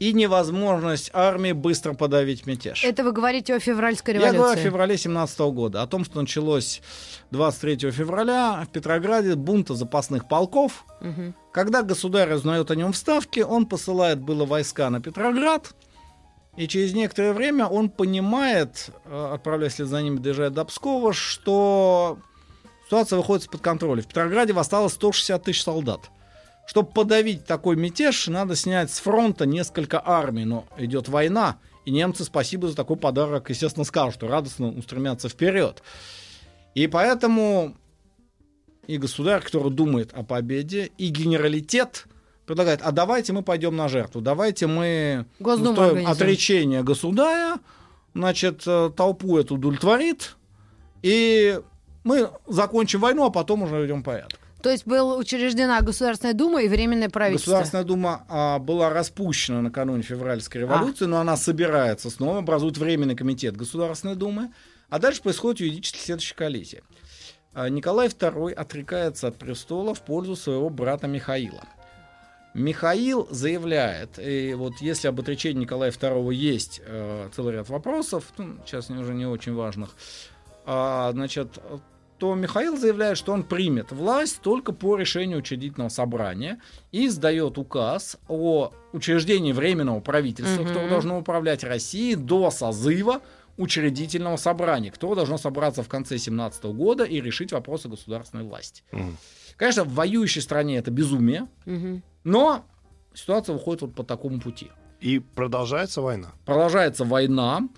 [0.00, 2.84] и невозможность армии быстро подавить мятеж.
[2.84, 4.38] Это вы говорите о февральской Я революции.
[4.38, 6.82] говорю о феврале 17 года, о том, что началось
[7.30, 10.84] 23 февраля в Петрограде бунта запасных полков.
[11.00, 11.34] Мгм.
[11.52, 15.74] Когда государь узнает о нем в Ставке, он посылает было войска на Петроград,
[16.56, 22.18] и через некоторое время он понимает, э, отправляясь за ними, доезжает до Пскова, что
[22.86, 24.02] ситуация выходит из-под контроля.
[24.02, 26.10] В Петрограде восстало 160 тысяч солдат.
[26.66, 30.44] Чтобы подавить такой мятеж, надо снять с фронта несколько армий.
[30.44, 35.82] Но идет война, и немцы спасибо за такой подарок, естественно, скажут, что радостно устремятся вперед.
[36.74, 37.76] И поэтому
[38.86, 42.06] и государь, который думает о победе, и генералитет
[42.46, 46.06] предлагает, а давайте мы пойдем на жертву, давайте мы устроим организуем.
[46.06, 47.58] отречение государя,
[48.14, 50.36] значит, э, толпу эту удовлетворит,
[51.02, 51.60] и
[52.02, 54.38] мы закончим войну, а потом уже ведем порядок.
[54.64, 57.50] То есть была учреждена Государственная Дума и Временное правительство.
[57.50, 63.58] Государственная дума а, была распущена накануне февральской революции, но она собирается снова, образует временный комитет
[63.58, 64.54] Государственной думы,
[64.88, 66.82] а дальше происходит юридически следующая коллизия.
[67.52, 71.64] А, Николай II отрекается от престола в пользу своего брата Михаила.
[72.54, 78.56] Михаил заявляет, и вот если об отречении Николая II есть э, целый ряд вопросов, ну,
[78.64, 79.90] сейчас уже не очень важных,
[80.64, 81.58] а, значит,
[82.24, 86.58] то Михаил заявляет, что он примет власть только по решению учредительного собрания
[86.90, 90.68] и издает указ о учреждении временного правительства, Мгм.
[90.68, 93.20] которое должно управлять Россией до созыва
[93.58, 98.82] учредительного собрания, которое должно собраться в конце 17 года и решить вопросы государственной власти.
[98.90, 99.18] Мгм.
[99.58, 102.02] Конечно, в воюющей стране это безумие, Мгм.
[102.24, 102.64] но
[103.12, 104.70] ситуация выходит вот по такому пути.
[105.00, 106.32] И продолжается война.
[106.46, 107.68] Продолжается война.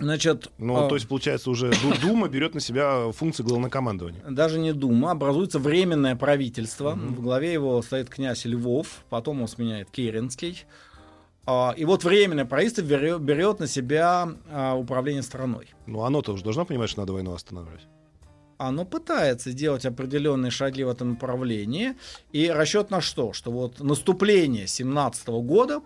[0.00, 4.22] Значит, Ну, а, то есть, получается, уже Ду- Дума берет на себя функции главнокомандования.
[4.28, 6.94] даже не Дума, образуется временное правительство.
[6.94, 7.14] Мгм.
[7.14, 10.64] В главе его стоит князь Львов, потом он сменяет Керенский.
[11.46, 15.68] А, И вот временное правительство берет на себя а, управление страной.
[15.86, 17.86] Ну, оно-то уже должно понимать, что надо войну останавливать.
[18.58, 21.94] Оно пытается сделать определенные шаги в этом направлении.
[22.30, 23.32] И расчет на что?
[23.32, 25.80] Что вот наступление 17 года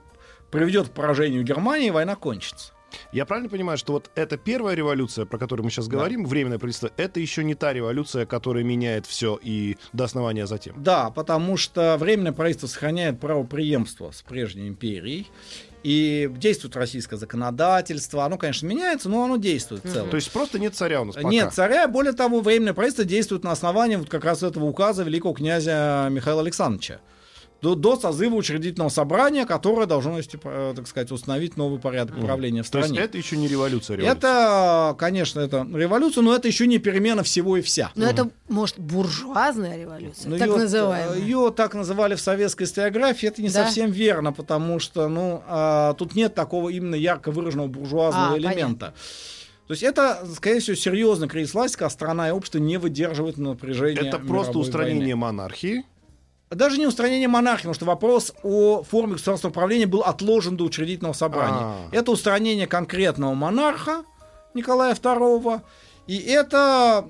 [0.50, 2.72] приведет к поражению Германии, и война кончится.
[3.12, 6.90] Я правильно понимаю, что вот эта первая революция, про которую мы сейчас говорим, временное правительство,
[6.96, 10.74] это еще не та революция, которая меняет все и до основания затем.
[10.82, 15.28] Да, потому что Временное правительство сохраняет правопреемство с прежней империей.
[15.82, 18.24] И действует российское законодательство.
[18.24, 20.08] Оно, конечно, меняется, но оно действует в целом.
[20.08, 21.28] То есть просто нет царя у нас пока.
[21.28, 25.34] Нет царя, более того, Временное правительство действует на основании вот как раз этого указа великого
[25.34, 27.00] князя Михаила Александровича.
[27.64, 32.62] До, до созыва учредительного собрания, которое должно, если, э, так сказать, установить новый порядок правления
[32.62, 33.02] в То есть стране.
[33.06, 34.18] это еще не революция, революция.
[34.18, 37.90] Это, конечно, это революция, но это еще не перемена всего и вся.
[37.94, 41.18] Но это, может, буржуазная революция, Ну, так её- называемая.
[41.18, 43.28] Ее так называли в советской историографии.
[43.28, 43.64] Это не Да?
[43.64, 48.92] совсем верно, потому что ну, а, тут нет такого именно ярко выраженного буржуазного А, элемента.
[49.66, 54.02] То есть это, скорее всего, серьезный кризис власти, когда страна и общество не выдерживают напряжения.
[54.08, 55.16] Это просто устранение войны.
[55.16, 55.84] монархии.
[56.54, 61.12] Даже не устранение монархии, потому что вопрос о форме государственного управления был отложен до учредительного
[61.12, 61.60] собрания.
[61.60, 61.88] А.
[61.92, 64.04] Это устранение конкретного монарха
[64.54, 65.60] Николая II.
[66.06, 67.06] И это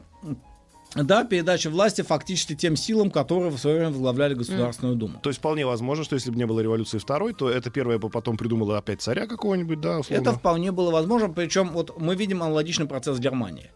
[0.94, 5.18] да, передача власти фактически тем силам, которые в свое время возглавляли Государственную Думу.
[5.22, 8.08] То есть вполне возможно, что если бы не было революции второй, то это первая бы
[8.08, 10.22] потом придумала опять царя какого-нибудь, да, условно.
[10.22, 11.30] Это вполне было возможно.
[11.30, 13.70] Причем вот мы видим аналогичный процесс в Германии.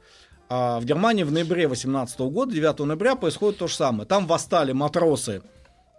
[0.48, 4.06] А в Германии в ноябре 18 года, 9 ноября, происходит то же самое.
[4.06, 5.42] Там восстали матросы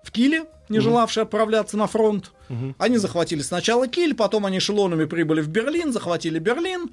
[0.03, 2.31] в Киле, не желавшие отправляться на фронт.
[2.49, 2.75] Мгм.
[2.77, 6.89] Они захватили сначала Киль, потом они эшелонами прибыли в Берлин, захватили Берлин.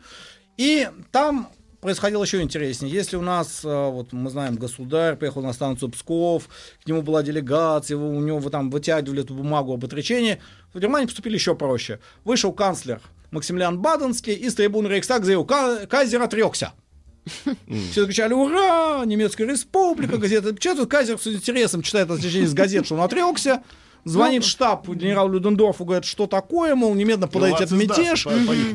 [0.56, 1.48] И там
[1.80, 2.92] происходило еще интереснее.
[2.92, 6.48] Если у нас, э, вот мы знаем, государь приехал на станцию Псков,
[6.82, 10.40] к нему была делегация, у него там вытягивали эту бумагу об отречении,
[10.74, 12.00] в Германии поступили еще проще.
[12.24, 16.72] Вышел канцлер Максимилиан Баденский и с трибуны Рейхстаг заявил, «Ка- Кайзер отрекся.
[17.90, 19.04] Все кричали «Ура!
[19.04, 20.88] Немецкая республика!» Газеты печатают.
[20.90, 23.62] Кайзер с интересом читает отличие из газет, что он отрекся.
[24.04, 28.26] Звонит Ну, штаб генералу Людендорфу, говорит, что такое, мол, немедленно подайте издаст, мятеж.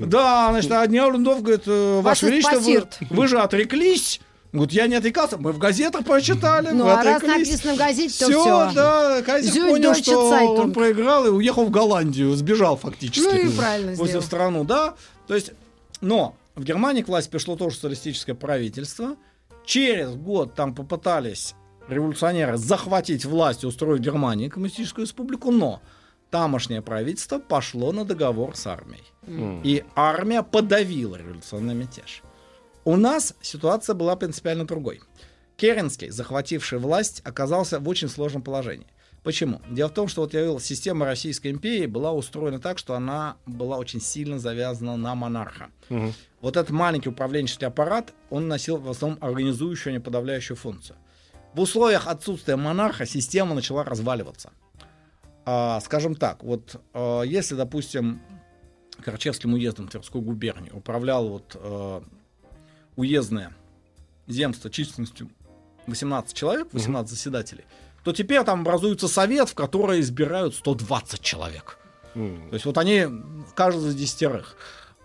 [0.05, 4.19] Да, значит, а генерал Людендорф говорит, э, Ваше Величество, вы, вы же отреклись.
[4.51, 8.25] Говорит, я не отрекался, мы в газетах прочитали, Ну, а раз написано в газете, то
[8.25, 8.71] Всё, всё.
[8.75, 10.59] да, Кайзер Зюль понял, что Zeitung.
[10.63, 13.23] он проиграл и уехал в Голландию, сбежал фактически.
[13.23, 14.19] Ну и правильно сделал.
[14.19, 14.95] в страну, да.
[15.27, 15.51] То есть,
[16.01, 19.15] но в Германии к власти пришло тоже социалистическое правительство.
[19.65, 21.55] Через год там попытались
[21.87, 25.81] революционеры захватить власть и устроить в Германии коммунистическую республику, но
[26.29, 29.03] тамошнее правительство пошло на договор с армией.
[29.27, 29.61] М.
[29.63, 32.23] И армия подавила революционный мятеж.
[32.83, 35.01] У нас ситуация была принципиально другой.
[35.55, 38.87] Керенский, захвативший власть, оказался в очень сложном положении.
[39.23, 39.61] Почему?
[39.69, 43.37] Дело в том, что вот я говорил, система Российской империи была устроена так, что она
[43.45, 45.69] была очень сильно завязана на монарха.
[45.89, 46.13] Мгм.
[46.41, 50.97] Вот этот маленький управленческий аппарат, он носил в основном организующую, а не подавляющую функцию.
[51.53, 54.51] В условиях отсутствия монарха система начала разваливаться.
[55.45, 58.21] А, скажем так, вот а, если, допустим,
[59.03, 62.03] Карачевским уездом Тверской губернии управлял вот а,
[62.95, 63.53] уездное
[64.27, 65.29] земство численностью
[65.87, 67.65] 18 человек, 18 заседателей,
[68.03, 71.77] то теперь там образуется совет, в который избирают 120 человек.
[72.15, 72.49] М.
[72.49, 73.07] То есть вот они,
[73.55, 74.55] каждый за десятерых.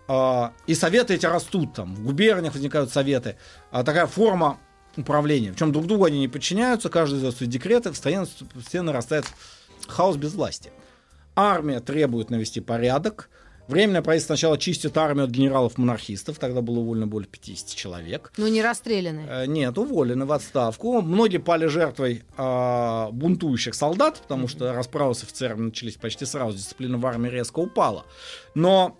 [0.07, 3.37] А, И советы эти растут, там, в губерниях возникают советы.
[3.71, 4.59] А Такая форма
[4.95, 5.51] управления.
[5.51, 9.25] Причем друг другу они не подчиняются, каждый за свои декреты, постоянно, постоянно нарастает
[9.87, 10.71] хаос без власти.
[11.35, 13.29] Армия требует навести порядок.
[13.67, 18.31] Временное правительство сначала чистит армию от генералов-монархистов, тогда было уволено более 50 человек.
[18.37, 19.25] Ну, не расстреляны.
[19.27, 21.01] Э, Нет, уволены в отставку.
[21.01, 26.97] Многие пали жертвой а, бунтующих солдат, потому что расправы с офицерами начались почти сразу, дисциплина
[26.97, 28.05] в армии резко упала.
[28.55, 28.97] Но,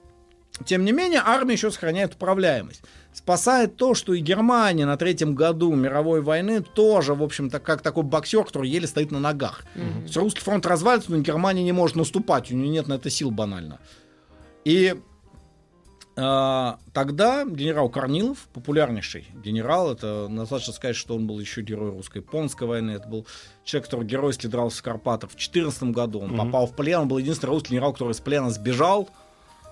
[0.65, 2.81] тем не менее, армия еще сохраняет управляемость.
[3.13, 8.03] Спасает то, что и Германия на третьем году мировой войны тоже, в общем-то, как такой
[8.03, 9.63] боксер, который еле стоит на ногах.
[9.73, 13.09] То есть русский фронт развалится, но Германия не может наступать, у нее нет на это
[13.09, 13.79] сил банально.
[14.65, 14.95] И
[16.19, 22.67] а, тогда генерал Корнилов, популярнейший генерал, это достаточно сказать, что он был еще герой русско-японской
[22.67, 23.27] войны, это был
[23.63, 27.19] человек, который геройски дрался в Карпатах в 2014 году, он попал в плен, он был
[27.19, 29.09] единственный русский генерал, который из плена сбежал,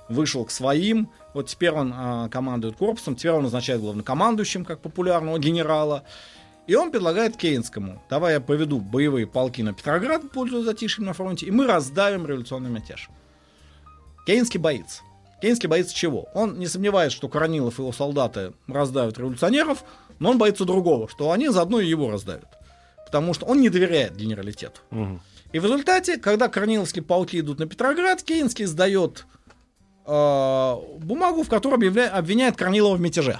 [0.09, 5.39] вышел к своим, вот теперь он а, командует корпусом, теперь он назначает главнокомандующим, как популярного
[5.39, 6.03] генерала,
[6.67, 11.45] и он предлагает Кейнскому, давай я поведу боевые полки на Петроград, пользуясь затишьем на фронте,
[11.45, 13.09] и мы раздавим революционный мятеж.
[14.25, 15.03] Кейнский боится.
[15.41, 16.27] Кейнский боится чего?
[16.33, 19.83] Он не сомневается, что Корнилов и его солдаты раздавят революционеров,
[20.17, 22.57] но он боится другого, что они заодно и его раздавят.
[23.05, 24.81] Потому что он не доверяет генералитету.
[24.89, 25.21] Мгм.
[25.51, 29.44] И в результате, когда корниловские полки идут на Петроград, Кейнский сдает э,
[30.05, 31.75] бумагу, в которой
[32.07, 33.39] обвиняет Корнилова в мятеже.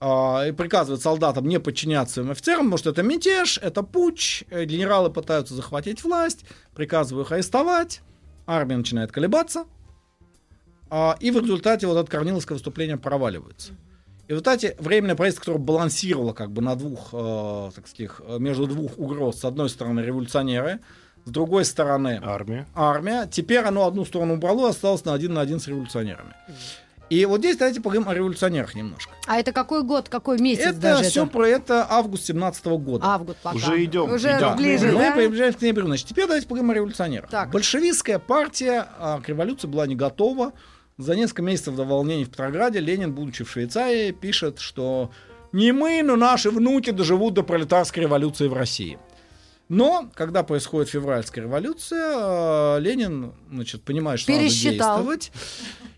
[0.00, 4.64] А, и приказывает солдатам не подчиняться своим офицерам, потому что это мятеж, это путч, э,
[4.64, 8.00] генералы пытаются захватить власть, приказываю их арестовать,
[8.46, 9.64] армия начинает колебаться,
[11.20, 13.72] и в результате вот это корниловское выступление проваливается.
[14.28, 18.38] И в результате временное правительство, которое балансировало как бы на двух, э, так сказать, э,
[18.38, 20.80] между двух угроз, с одной стороны революционеры,
[21.28, 22.66] с другой стороны Армия.
[22.74, 23.28] армия.
[23.30, 26.32] Теперь оно одну сторону убрало, осталось на один на один с революционерами.
[27.10, 29.12] И вот здесь давайте поговорим о революционерах немножко.
[29.26, 31.04] А это какой год, какой месяц это даже?
[31.04, 31.32] все это?
[31.32, 33.06] про это август 17 года.
[33.06, 33.56] Август пока.
[33.56, 34.56] Уже идем, Уже идем.
[34.56, 35.12] ближе, Мы да?
[35.12, 35.86] приближаемся к ноябрю.
[35.86, 37.30] Значит, теперь давайте поговорим о революционерах.
[37.30, 37.50] Так.
[37.50, 40.52] Большевистская партия а, к революции была не готова.
[40.98, 45.10] За несколько месяцев до волнений в Петрограде Ленин, будучи в Швейцарии, пишет, что
[45.52, 48.98] не мы, но наши внуки доживут до пролетарской революции в России.
[49.68, 54.98] Но, когда происходит февральская революция, э, Ленин значит, понимает, что Пересчитал.
[54.98, 55.32] надо действовать.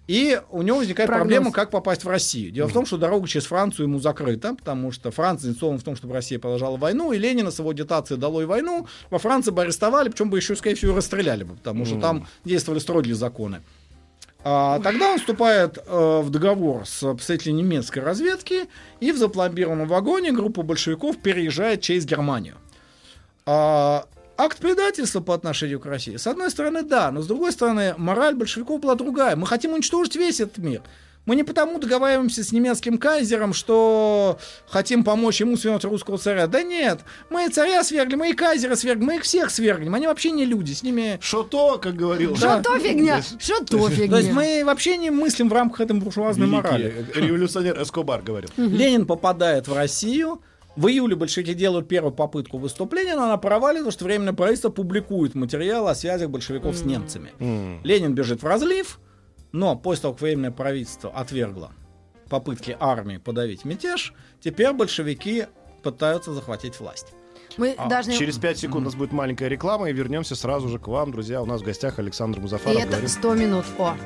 [0.09, 1.23] И у него возникает Прогноз.
[1.23, 2.51] проблема, как попасть в Россию.
[2.51, 5.95] Дело в том, что дорога через Францию ему закрыта, потому что Франция заинтересована в том,
[5.95, 10.09] чтобы Россия продолжала войну, и Ленина с его агитацией «Долой войну» во Франции бы арестовали,
[10.09, 13.63] причем бы еще, скорее всего, и расстреляли бы, потому что там действовали строгие законы.
[14.43, 20.33] А, тогда он вступает э, в договор с представителем немецкой разведки, и в запломбированном вагоне
[20.33, 22.57] группа большевиков переезжает через Германию.
[23.47, 26.17] А, акт предательства по отношению к России.
[26.17, 29.37] С одной стороны, да, но с другой стороны, мораль большевиков была другая.
[29.37, 30.83] Мы хотим уничтожить весь этот мир.
[31.27, 36.47] Мы не потому договариваемся с немецким кайзером, что хотим помочь ему свергнуть русского царя.
[36.47, 39.95] Да нет, мы и царя свергли, мы и кайзера свергли, мы их всех свергнем.
[39.95, 41.19] Они вообще не люди, с ними...
[41.21, 42.37] Что то, как говорил.
[42.37, 43.23] Что то фигня?
[43.39, 44.33] Что то То есть фигня?
[44.33, 47.07] мы вообще не мыслим в рамках этой буржуазной морали.
[47.15, 48.49] Великий революционер Эскобар говорил.
[48.57, 50.41] Ленин попадает в Россию.
[50.77, 55.35] В июле большевики делают первую попытку выступления, но она проваливается, потому что Временное правительство публикует
[55.35, 57.33] материал о связях большевиков с немцами.
[57.39, 57.81] М.
[57.85, 59.01] Ленин бежит в разлив,
[59.53, 61.73] но после того, как Временное правительство отвергло
[62.29, 65.47] попытки армии подавить мятеж, теперь большевики
[65.83, 67.09] пытаются захватить власть.
[67.57, 68.13] Мы А, должны...
[68.13, 71.43] Через 5 секунд у нас будет маленькая реклама, и вернемся сразу же к вам, друзья.
[71.43, 72.79] У нас в гостях Александр И Музафаров.
[72.79, 73.65] это Говорим 100 минут.
[73.77, 73.97] О,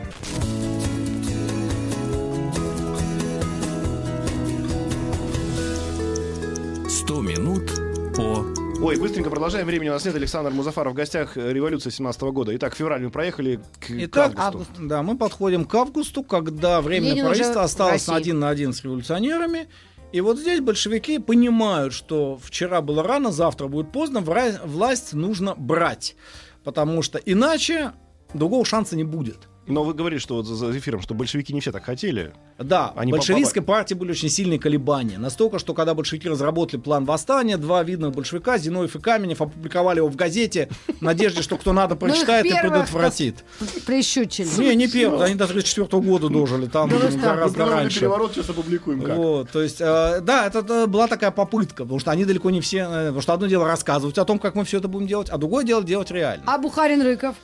[8.85, 9.67] Ой, быстренько продолжаем.
[9.67, 10.15] Времени у нас нет.
[10.15, 11.39] Александр Музафаров в гостях.
[11.39, 12.55] э, Революция 17 года.
[12.55, 14.75] Итак, февраль мы проехали к, к Итак, августу.
[14.79, 19.69] да, мы подходим к августу, когда Временное Ленин правительство осталось один на один с революционерами.
[20.13, 26.15] И вот здесь большевики понимают, что вчера было рано, завтра будет поздно, власть нужно брать.
[26.63, 27.93] Потому что иначе
[28.35, 29.49] другого шанса не будет.
[29.67, 32.33] Но вы говорили, что вот за- за эфиром, что большевики не все так хотели.
[32.59, 35.19] Да, Они в большевистской партии были очень сильные колебания.
[35.19, 40.09] Настолько, что когда большевики разработали план восстания, два видных большевика, Зиновьев и Каменев, опубликовали его
[40.09, 40.69] в газете
[41.01, 43.45] в надежде, что кто надо прочитает и Ну, предотвратит.
[43.87, 44.49] Прищучили.
[44.59, 48.01] Не, не первый, они до 34 года дожили, там гораздо раньше.
[48.01, 52.25] переворот, сейчас опубликуем Вот, то есть, э, да, это, была такая попытка, потому что они
[52.25, 54.89] далеко не все, э, потому что одно дело рассказывать о том, как мы все это
[54.89, 56.45] будем делать, а другое дело делать реально.
[56.47, 57.35] А Бухарин-Рыков?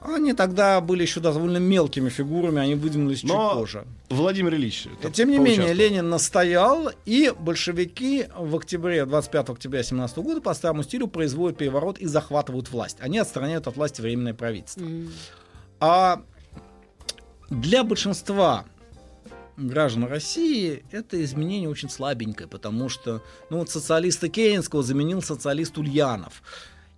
[0.00, 3.84] Они тогда были еще довольно мелкими фигурами, они выдвинулись чуть Но позже.
[4.08, 4.86] Владимир Ильич.
[5.12, 5.72] Тем не менее.
[5.72, 11.98] Ленин настоял, и большевики в октябре, 25 октября 17 года по старому стилю производят переворот
[11.98, 12.98] и захватывают власть.
[13.00, 14.86] Они отстраняют от власти временное правительство.
[15.80, 16.22] А
[17.50, 18.64] для большинства
[19.56, 26.42] граждан России это изменение очень слабенькое, потому что ну, вот социалиста Кейнского заменил социалист Ульянов.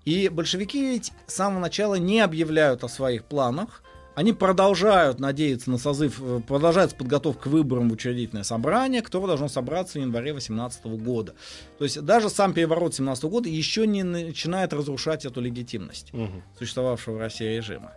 [0.04, 3.82] И большевики ведь с самого начала не объявляют о своих планах.
[4.16, 9.28] Они продолжают надеяться на созыв, э, продолжают с подготовкой к выборам в учредительное собрание, которое
[9.28, 11.34] должно собраться в январе 18 года.
[11.78, 16.42] То есть даже сам переворот 17 года еще не начинает разрушать эту легитимность Мгм.
[16.58, 17.92] существовавшего в России режима.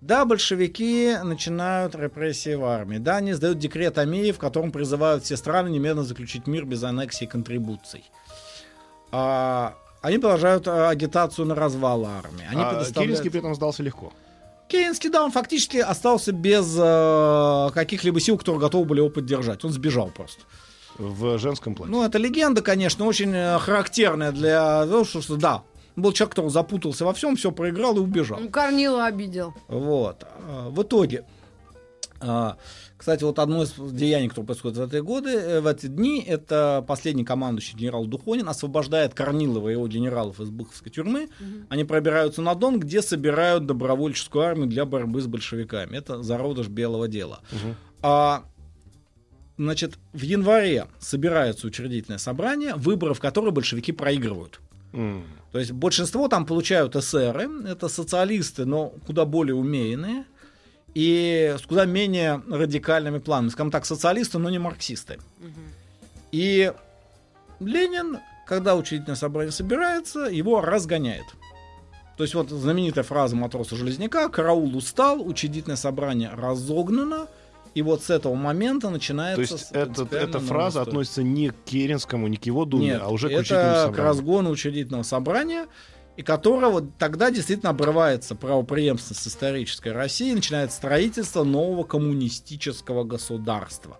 [0.00, 2.98] Да, большевики начинают репрессии в армии.
[2.98, 6.82] Да, они сдают декрет о мире, в котором призывают все страны немедленно заключить мир без
[6.82, 8.04] аннексии и контрибуций.
[9.12, 12.44] А, они продолжают а, агитацию на развал армии.
[12.50, 14.12] Они А предоставляют- Керенский при этом сдался легко.
[14.68, 19.64] Кейнский, да, он фактически остался без э, каких-либо сил, которые готовы были его поддержать.
[19.64, 20.40] Он сбежал просто.
[20.96, 21.92] В женском платье.
[21.94, 24.86] Ну, это легенда, конечно, очень э, характерная для...
[24.86, 25.62] Ну, что, что, да,
[25.96, 28.38] был человек, который запутался во всем, все проиграл и убежал.
[28.40, 29.52] Ну, Корнила обидел.
[29.68, 30.24] Вот.
[30.48, 31.24] А, В итоге,
[32.96, 36.84] кстати, вот одно из деяний, которое происходит в эти годы, э, в эти дни, это
[36.86, 41.28] последний командующий генерал Духонин освобождает Корнилова и его генералов из Быховской тюрьмы.
[41.68, 45.96] Они пробираются на Дон, где собирают добровольческую армию для борьбы с большевиками.
[45.96, 47.40] Это зародыш белого дела.
[47.50, 47.76] Мгм.
[48.02, 48.44] А,
[49.58, 54.60] значит, в январе собирается учредительное собрание, выборы в которые большевики проигрывают.
[54.92, 55.24] М.
[55.50, 60.24] То есть большинство там получают эсеры, это социалисты, но куда более умеренные
[60.94, 63.50] и с куда менее радикальными планами.
[63.50, 65.18] Скажем так, социалисты, но не марксисты.
[66.32, 66.72] И
[67.60, 71.26] Ленин, когда учредительное собрание собирается, его разгоняет.
[72.16, 77.26] То есть вот знаменитая фраза матроса Железняка «Караул устал, учредительное собрание разогнано»,
[77.74, 79.48] и вот с этого момента начинается...
[79.48, 80.90] То есть это, эта фраза история.
[80.90, 83.78] относится не к Керенскому, не к его думе, Нет, а уже к это учительному к
[83.78, 84.04] собранию.
[84.04, 85.66] разгону учредительного собрания,
[86.16, 93.98] и которое вот тогда действительно обрывается правопреемственность исторической России, и начинается строительство нового коммунистического государства.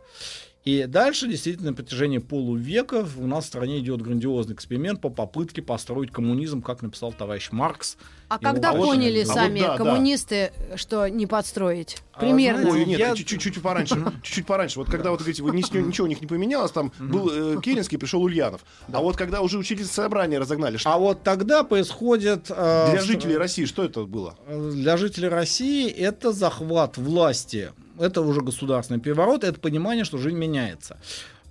[0.65, 5.61] И дальше, действительно, на протяжении полувека у нас в стране идет грандиозный эксперимент по попытке
[5.61, 7.99] построить коммунизм, как написал товарищ Маркс.
[8.29, 9.21] А Его когда очень поняли.
[9.21, 9.85] А сами вот да, да.
[9.85, 11.99] коммунисты, что не подстроить?
[12.15, 12.71] А, Примерно.
[12.71, 14.79] Ой, нет, Я- чуть- чуть-чуть пораньше, чуть-чуть пораньше.
[14.79, 17.99] Вот когда вот говорите, вот ни- ничего у них не поменялось, там был э, Керенский,
[17.99, 18.65] пришел Ульянов.
[18.91, 22.47] А вот когда уже учительское собрание разогнали, что А вот тогда происходит...
[22.49, 24.35] э, для жителей России что это было?
[24.49, 27.73] для жителей России это захват власти.
[27.99, 30.99] Это уже государственный переворот, это понимание, что жизнь меняется.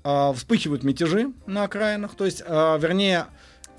[0.04, 3.28] А, Вспыхивают мятежи на окраинах, то есть, а, вернее,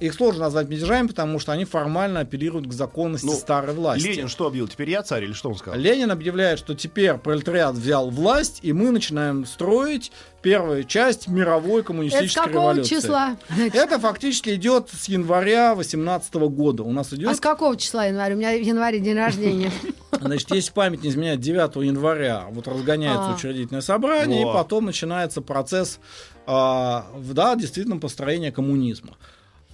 [0.01, 4.07] их сложно назвать мятежами, потому что они формально апеллируют к законности Ну, старой власти.
[4.07, 4.68] Ленин что объявил?
[4.68, 5.78] Теперь я царь или что он сказал?
[5.78, 10.11] Ленин объявляет, что теперь пролетариат взял власть, и мы начинаем строить
[10.42, 12.95] первую часть мировой Это с коммунистической какого революции.
[12.97, 13.36] числа?
[13.72, 16.82] Это фактически идет с января 18 года.
[16.82, 18.34] У нас идет А с какого числа января?
[18.34, 19.70] У меня в январе день рождения.
[20.20, 23.34] Значит, если память не изменяет, 9 января вот разгоняется А.
[23.34, 24.51] учредительное собрание, Во.
[24.51, 25.99] и потом начинается процесс,
[26.47, 29.16] а, да, действительно, построения коммунизма.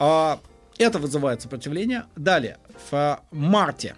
[0.01, 0.41] А,
[0.79, 2.05] это вызывает сопротивление.
[2.17, 2.57] Далее,
[2.91, 3.95] в марте,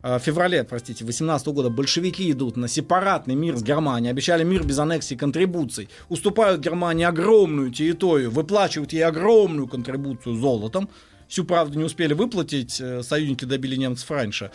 [0.00, 4.64] а, в феврале, простите, 18 года большевики идут на сепаратный мир с Германией, обещали мир
[4.64, 10.88] без аннексии и контрибуций, уступают Германии огромную территорию, выплачивают ей огромную контрибуцию золотом,
[11.28, 14.50] Всю, правда, не успели выплатить, э, союзники добили немцев раньше.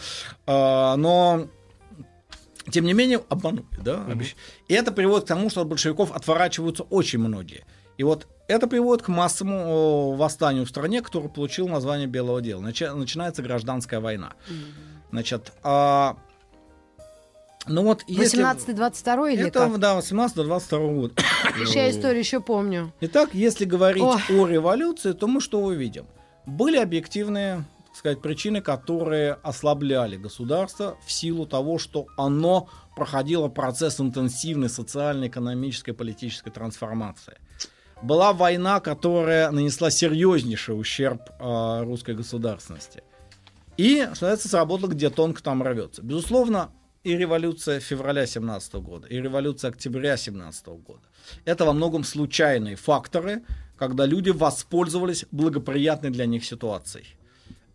[0.45, 1.47] А, но
[2.69, 4.05] тем не менее, обманули, да?
[4.07, 4.35] обещ-
[4.67, 7.65] И это приводит к тому, что от большевиков отворачиваются очень многие.
[7.97, 12.61] И вот это приводит к массовому восстанию в стране, которое получило название Белого дела.
[12.61, 14.33] Начи- начинается гражданская война.
[15.11, 16.17] Значит, а,
[17.67, 18.43] ну вот если...
[18.43, 19.79] 18-22 или Это, как?
[19.79, 21.13] да, 18 до 22 года.
[21.73, 22.93] Я историю еще помню.
[23.01, 24.21] Итак, если говорить Ой.
[24.29, 26.05] о революции, то мы что увидим?
[26.45, 33.99] Были объективные так сказать, причины, которые ослабляли государство в силу того, что оно проходило процесс
[33.99, 37.39] интенсивной социальной, экономической, политической трансформации.
[38.01, 43.03] Была война, которая нанесла серьезнейший ущерб э, русской государственности.
[43.77, 46.01] И, называется, сработало, где тонко там рвется.
[46.01, 46.71] Безусловно,
[47.03, 51.01] и революция февраля 17 года, и революция октября 17 года.
[51.45, 53.43] Это во многом случайные факторы,
[53.77, 57.05] когда люди воспользовались благоприятной для них ситуацией.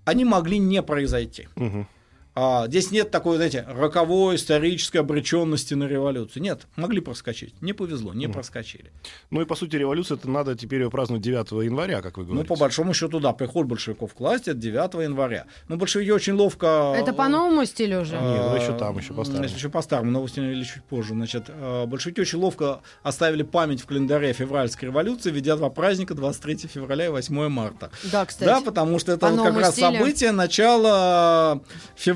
[0.04, 1.48] Они могли не произойти.
[1.56, 1.88] Мгм.
[2.34, 6.42] А, здесь нет такой, знаете, роковой исторической обреченности на революцию.
[6.42, 7.54] Нет, могли проскочить.
[7.60, 8.90] Не повезло, не проскочили.
[9.30, 12.28] Ну и, по сути, революция это надо теперь ее праздновать 9 января, как вы Ну,
[12.30, 12.48] говорите.
[12.48, 15.44] по большому счету, да, приход большевиков к власти это 9 января.
[15.68, 16.94] Но большевики очень ловко...
[16.96, 18.16] Это по новому стилю уже?
[18.16, 19.44] А, Нет, ну, еще там, еще по-старому.
[19.44, 21.12] Еще по-старому, но или чуть позже.
[21.12, 26.68] Значит, э, большевики очень ловко оставили память в календаре февральской революции, введя два праздника 23
[26.68, 27.90] февраля и 8 марта.
[28.10, 28.48] Да, кстати.
[28.48, 29.98] Да, потому что это По вот как раз стилю.
[29.98, 31.60] событие начала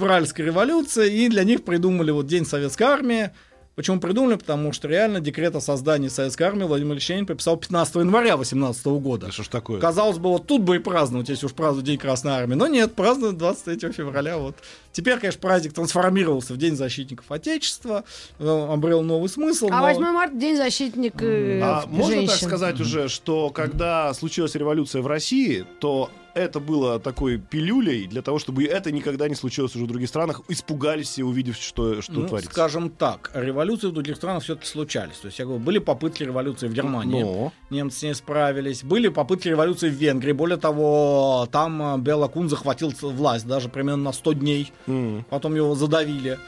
[0.07, 3.30] февральской революции, и для них придумали вот День Советской Армии.
[3.74, 4.36] Почему придумали?
[4.36, 8.86] Потому что реально декрет о создании Советской Армии Владимир Ильич Ленин подписал 15 января 18
[8.86, 9.26] года.
[9.26, 9.80] Да что ж такое?
[9.80, 12.54] Казалось бы, вот тут бы и праздновать, если уж празднуют День Красной Армии.
[12.54, 14.38] Но нет, празднуют 23 февраля.
[14.38, 14.57] Вот.
[14.92, 18.04] Теперь, конечно, праздник трансформировался в День защитников Отечества,
[18.38, 19.68] э, обрел новый смысл.
[19.70, 22.28] А но- 8 марта день защитник э, А можно женщин.
[22.28, 28.20] так сказать уже, что когда случилась революция в России, то это было такой пилюлей для
[28.22, 32.12] того, чтобы это никогда не случилось уже в других странах, испугались все, увидев, что, что
[32.12, 32.51] Ну, творится.
[32.53, 35.16] скажем так, революции в других странах все-таки случались.
[35.16, 37.22] То есть, я говорю, были попытки революции в Германии.
[37.22, 37.53] Но.
[37.70, 38.84] Немцы с ней справились.
[38.84, 40.32] Были попытки революции в Венгрии.
[40.32, 44.72] Более того, там э, Бела Кун захватил власть даже примерно на 100 дней.
[44.87, 45.24] М.
[45.30, 46.39] Потом его задавили.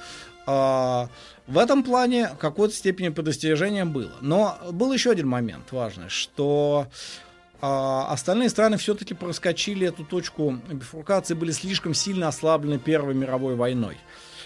[0.47, 1.09] А,
[1.47, 4.13] в этом плане какой-то степени предостережения было.
[4.21, 6.87] Но был еще один момент важный, что
[7.61, 13.97] а, остальные страны все-таки проскочили эту точку бифуркации, были слишком сильно ослаблены Первой мировой войной.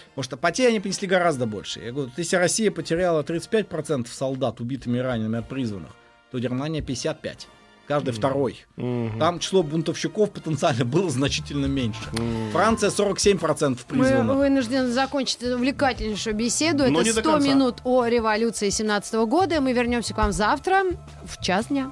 [0.09, 1.79] Потому что потери они понесли гораздо больше.
[1.79, 5.91] Я говорю, если Россия потеряла 35% солдат убитыми и ранеными от призванных,
[6.31, 7.47] то Германия 55%.
[7.85, 8.65] Каждый второй.
[8.77, 9.19] Мгм.
[9.19, 11.99] Там число бунтовщиков потенциально было значительно меньше.
[12.17, 12.49] М.
[12.53, 14.37] Франция 47% Мы призванных.
[14.37, 16.89] вынуждены закончить увлекательнейшую беседу.
[16.89, 17.47] Но Это не до 100 конца.
[17.49, 19.59] минут о революции 17 года.
[19.59, 20.83] Мы вернемся к вам завтра
[21.25, 21.91] в час дня.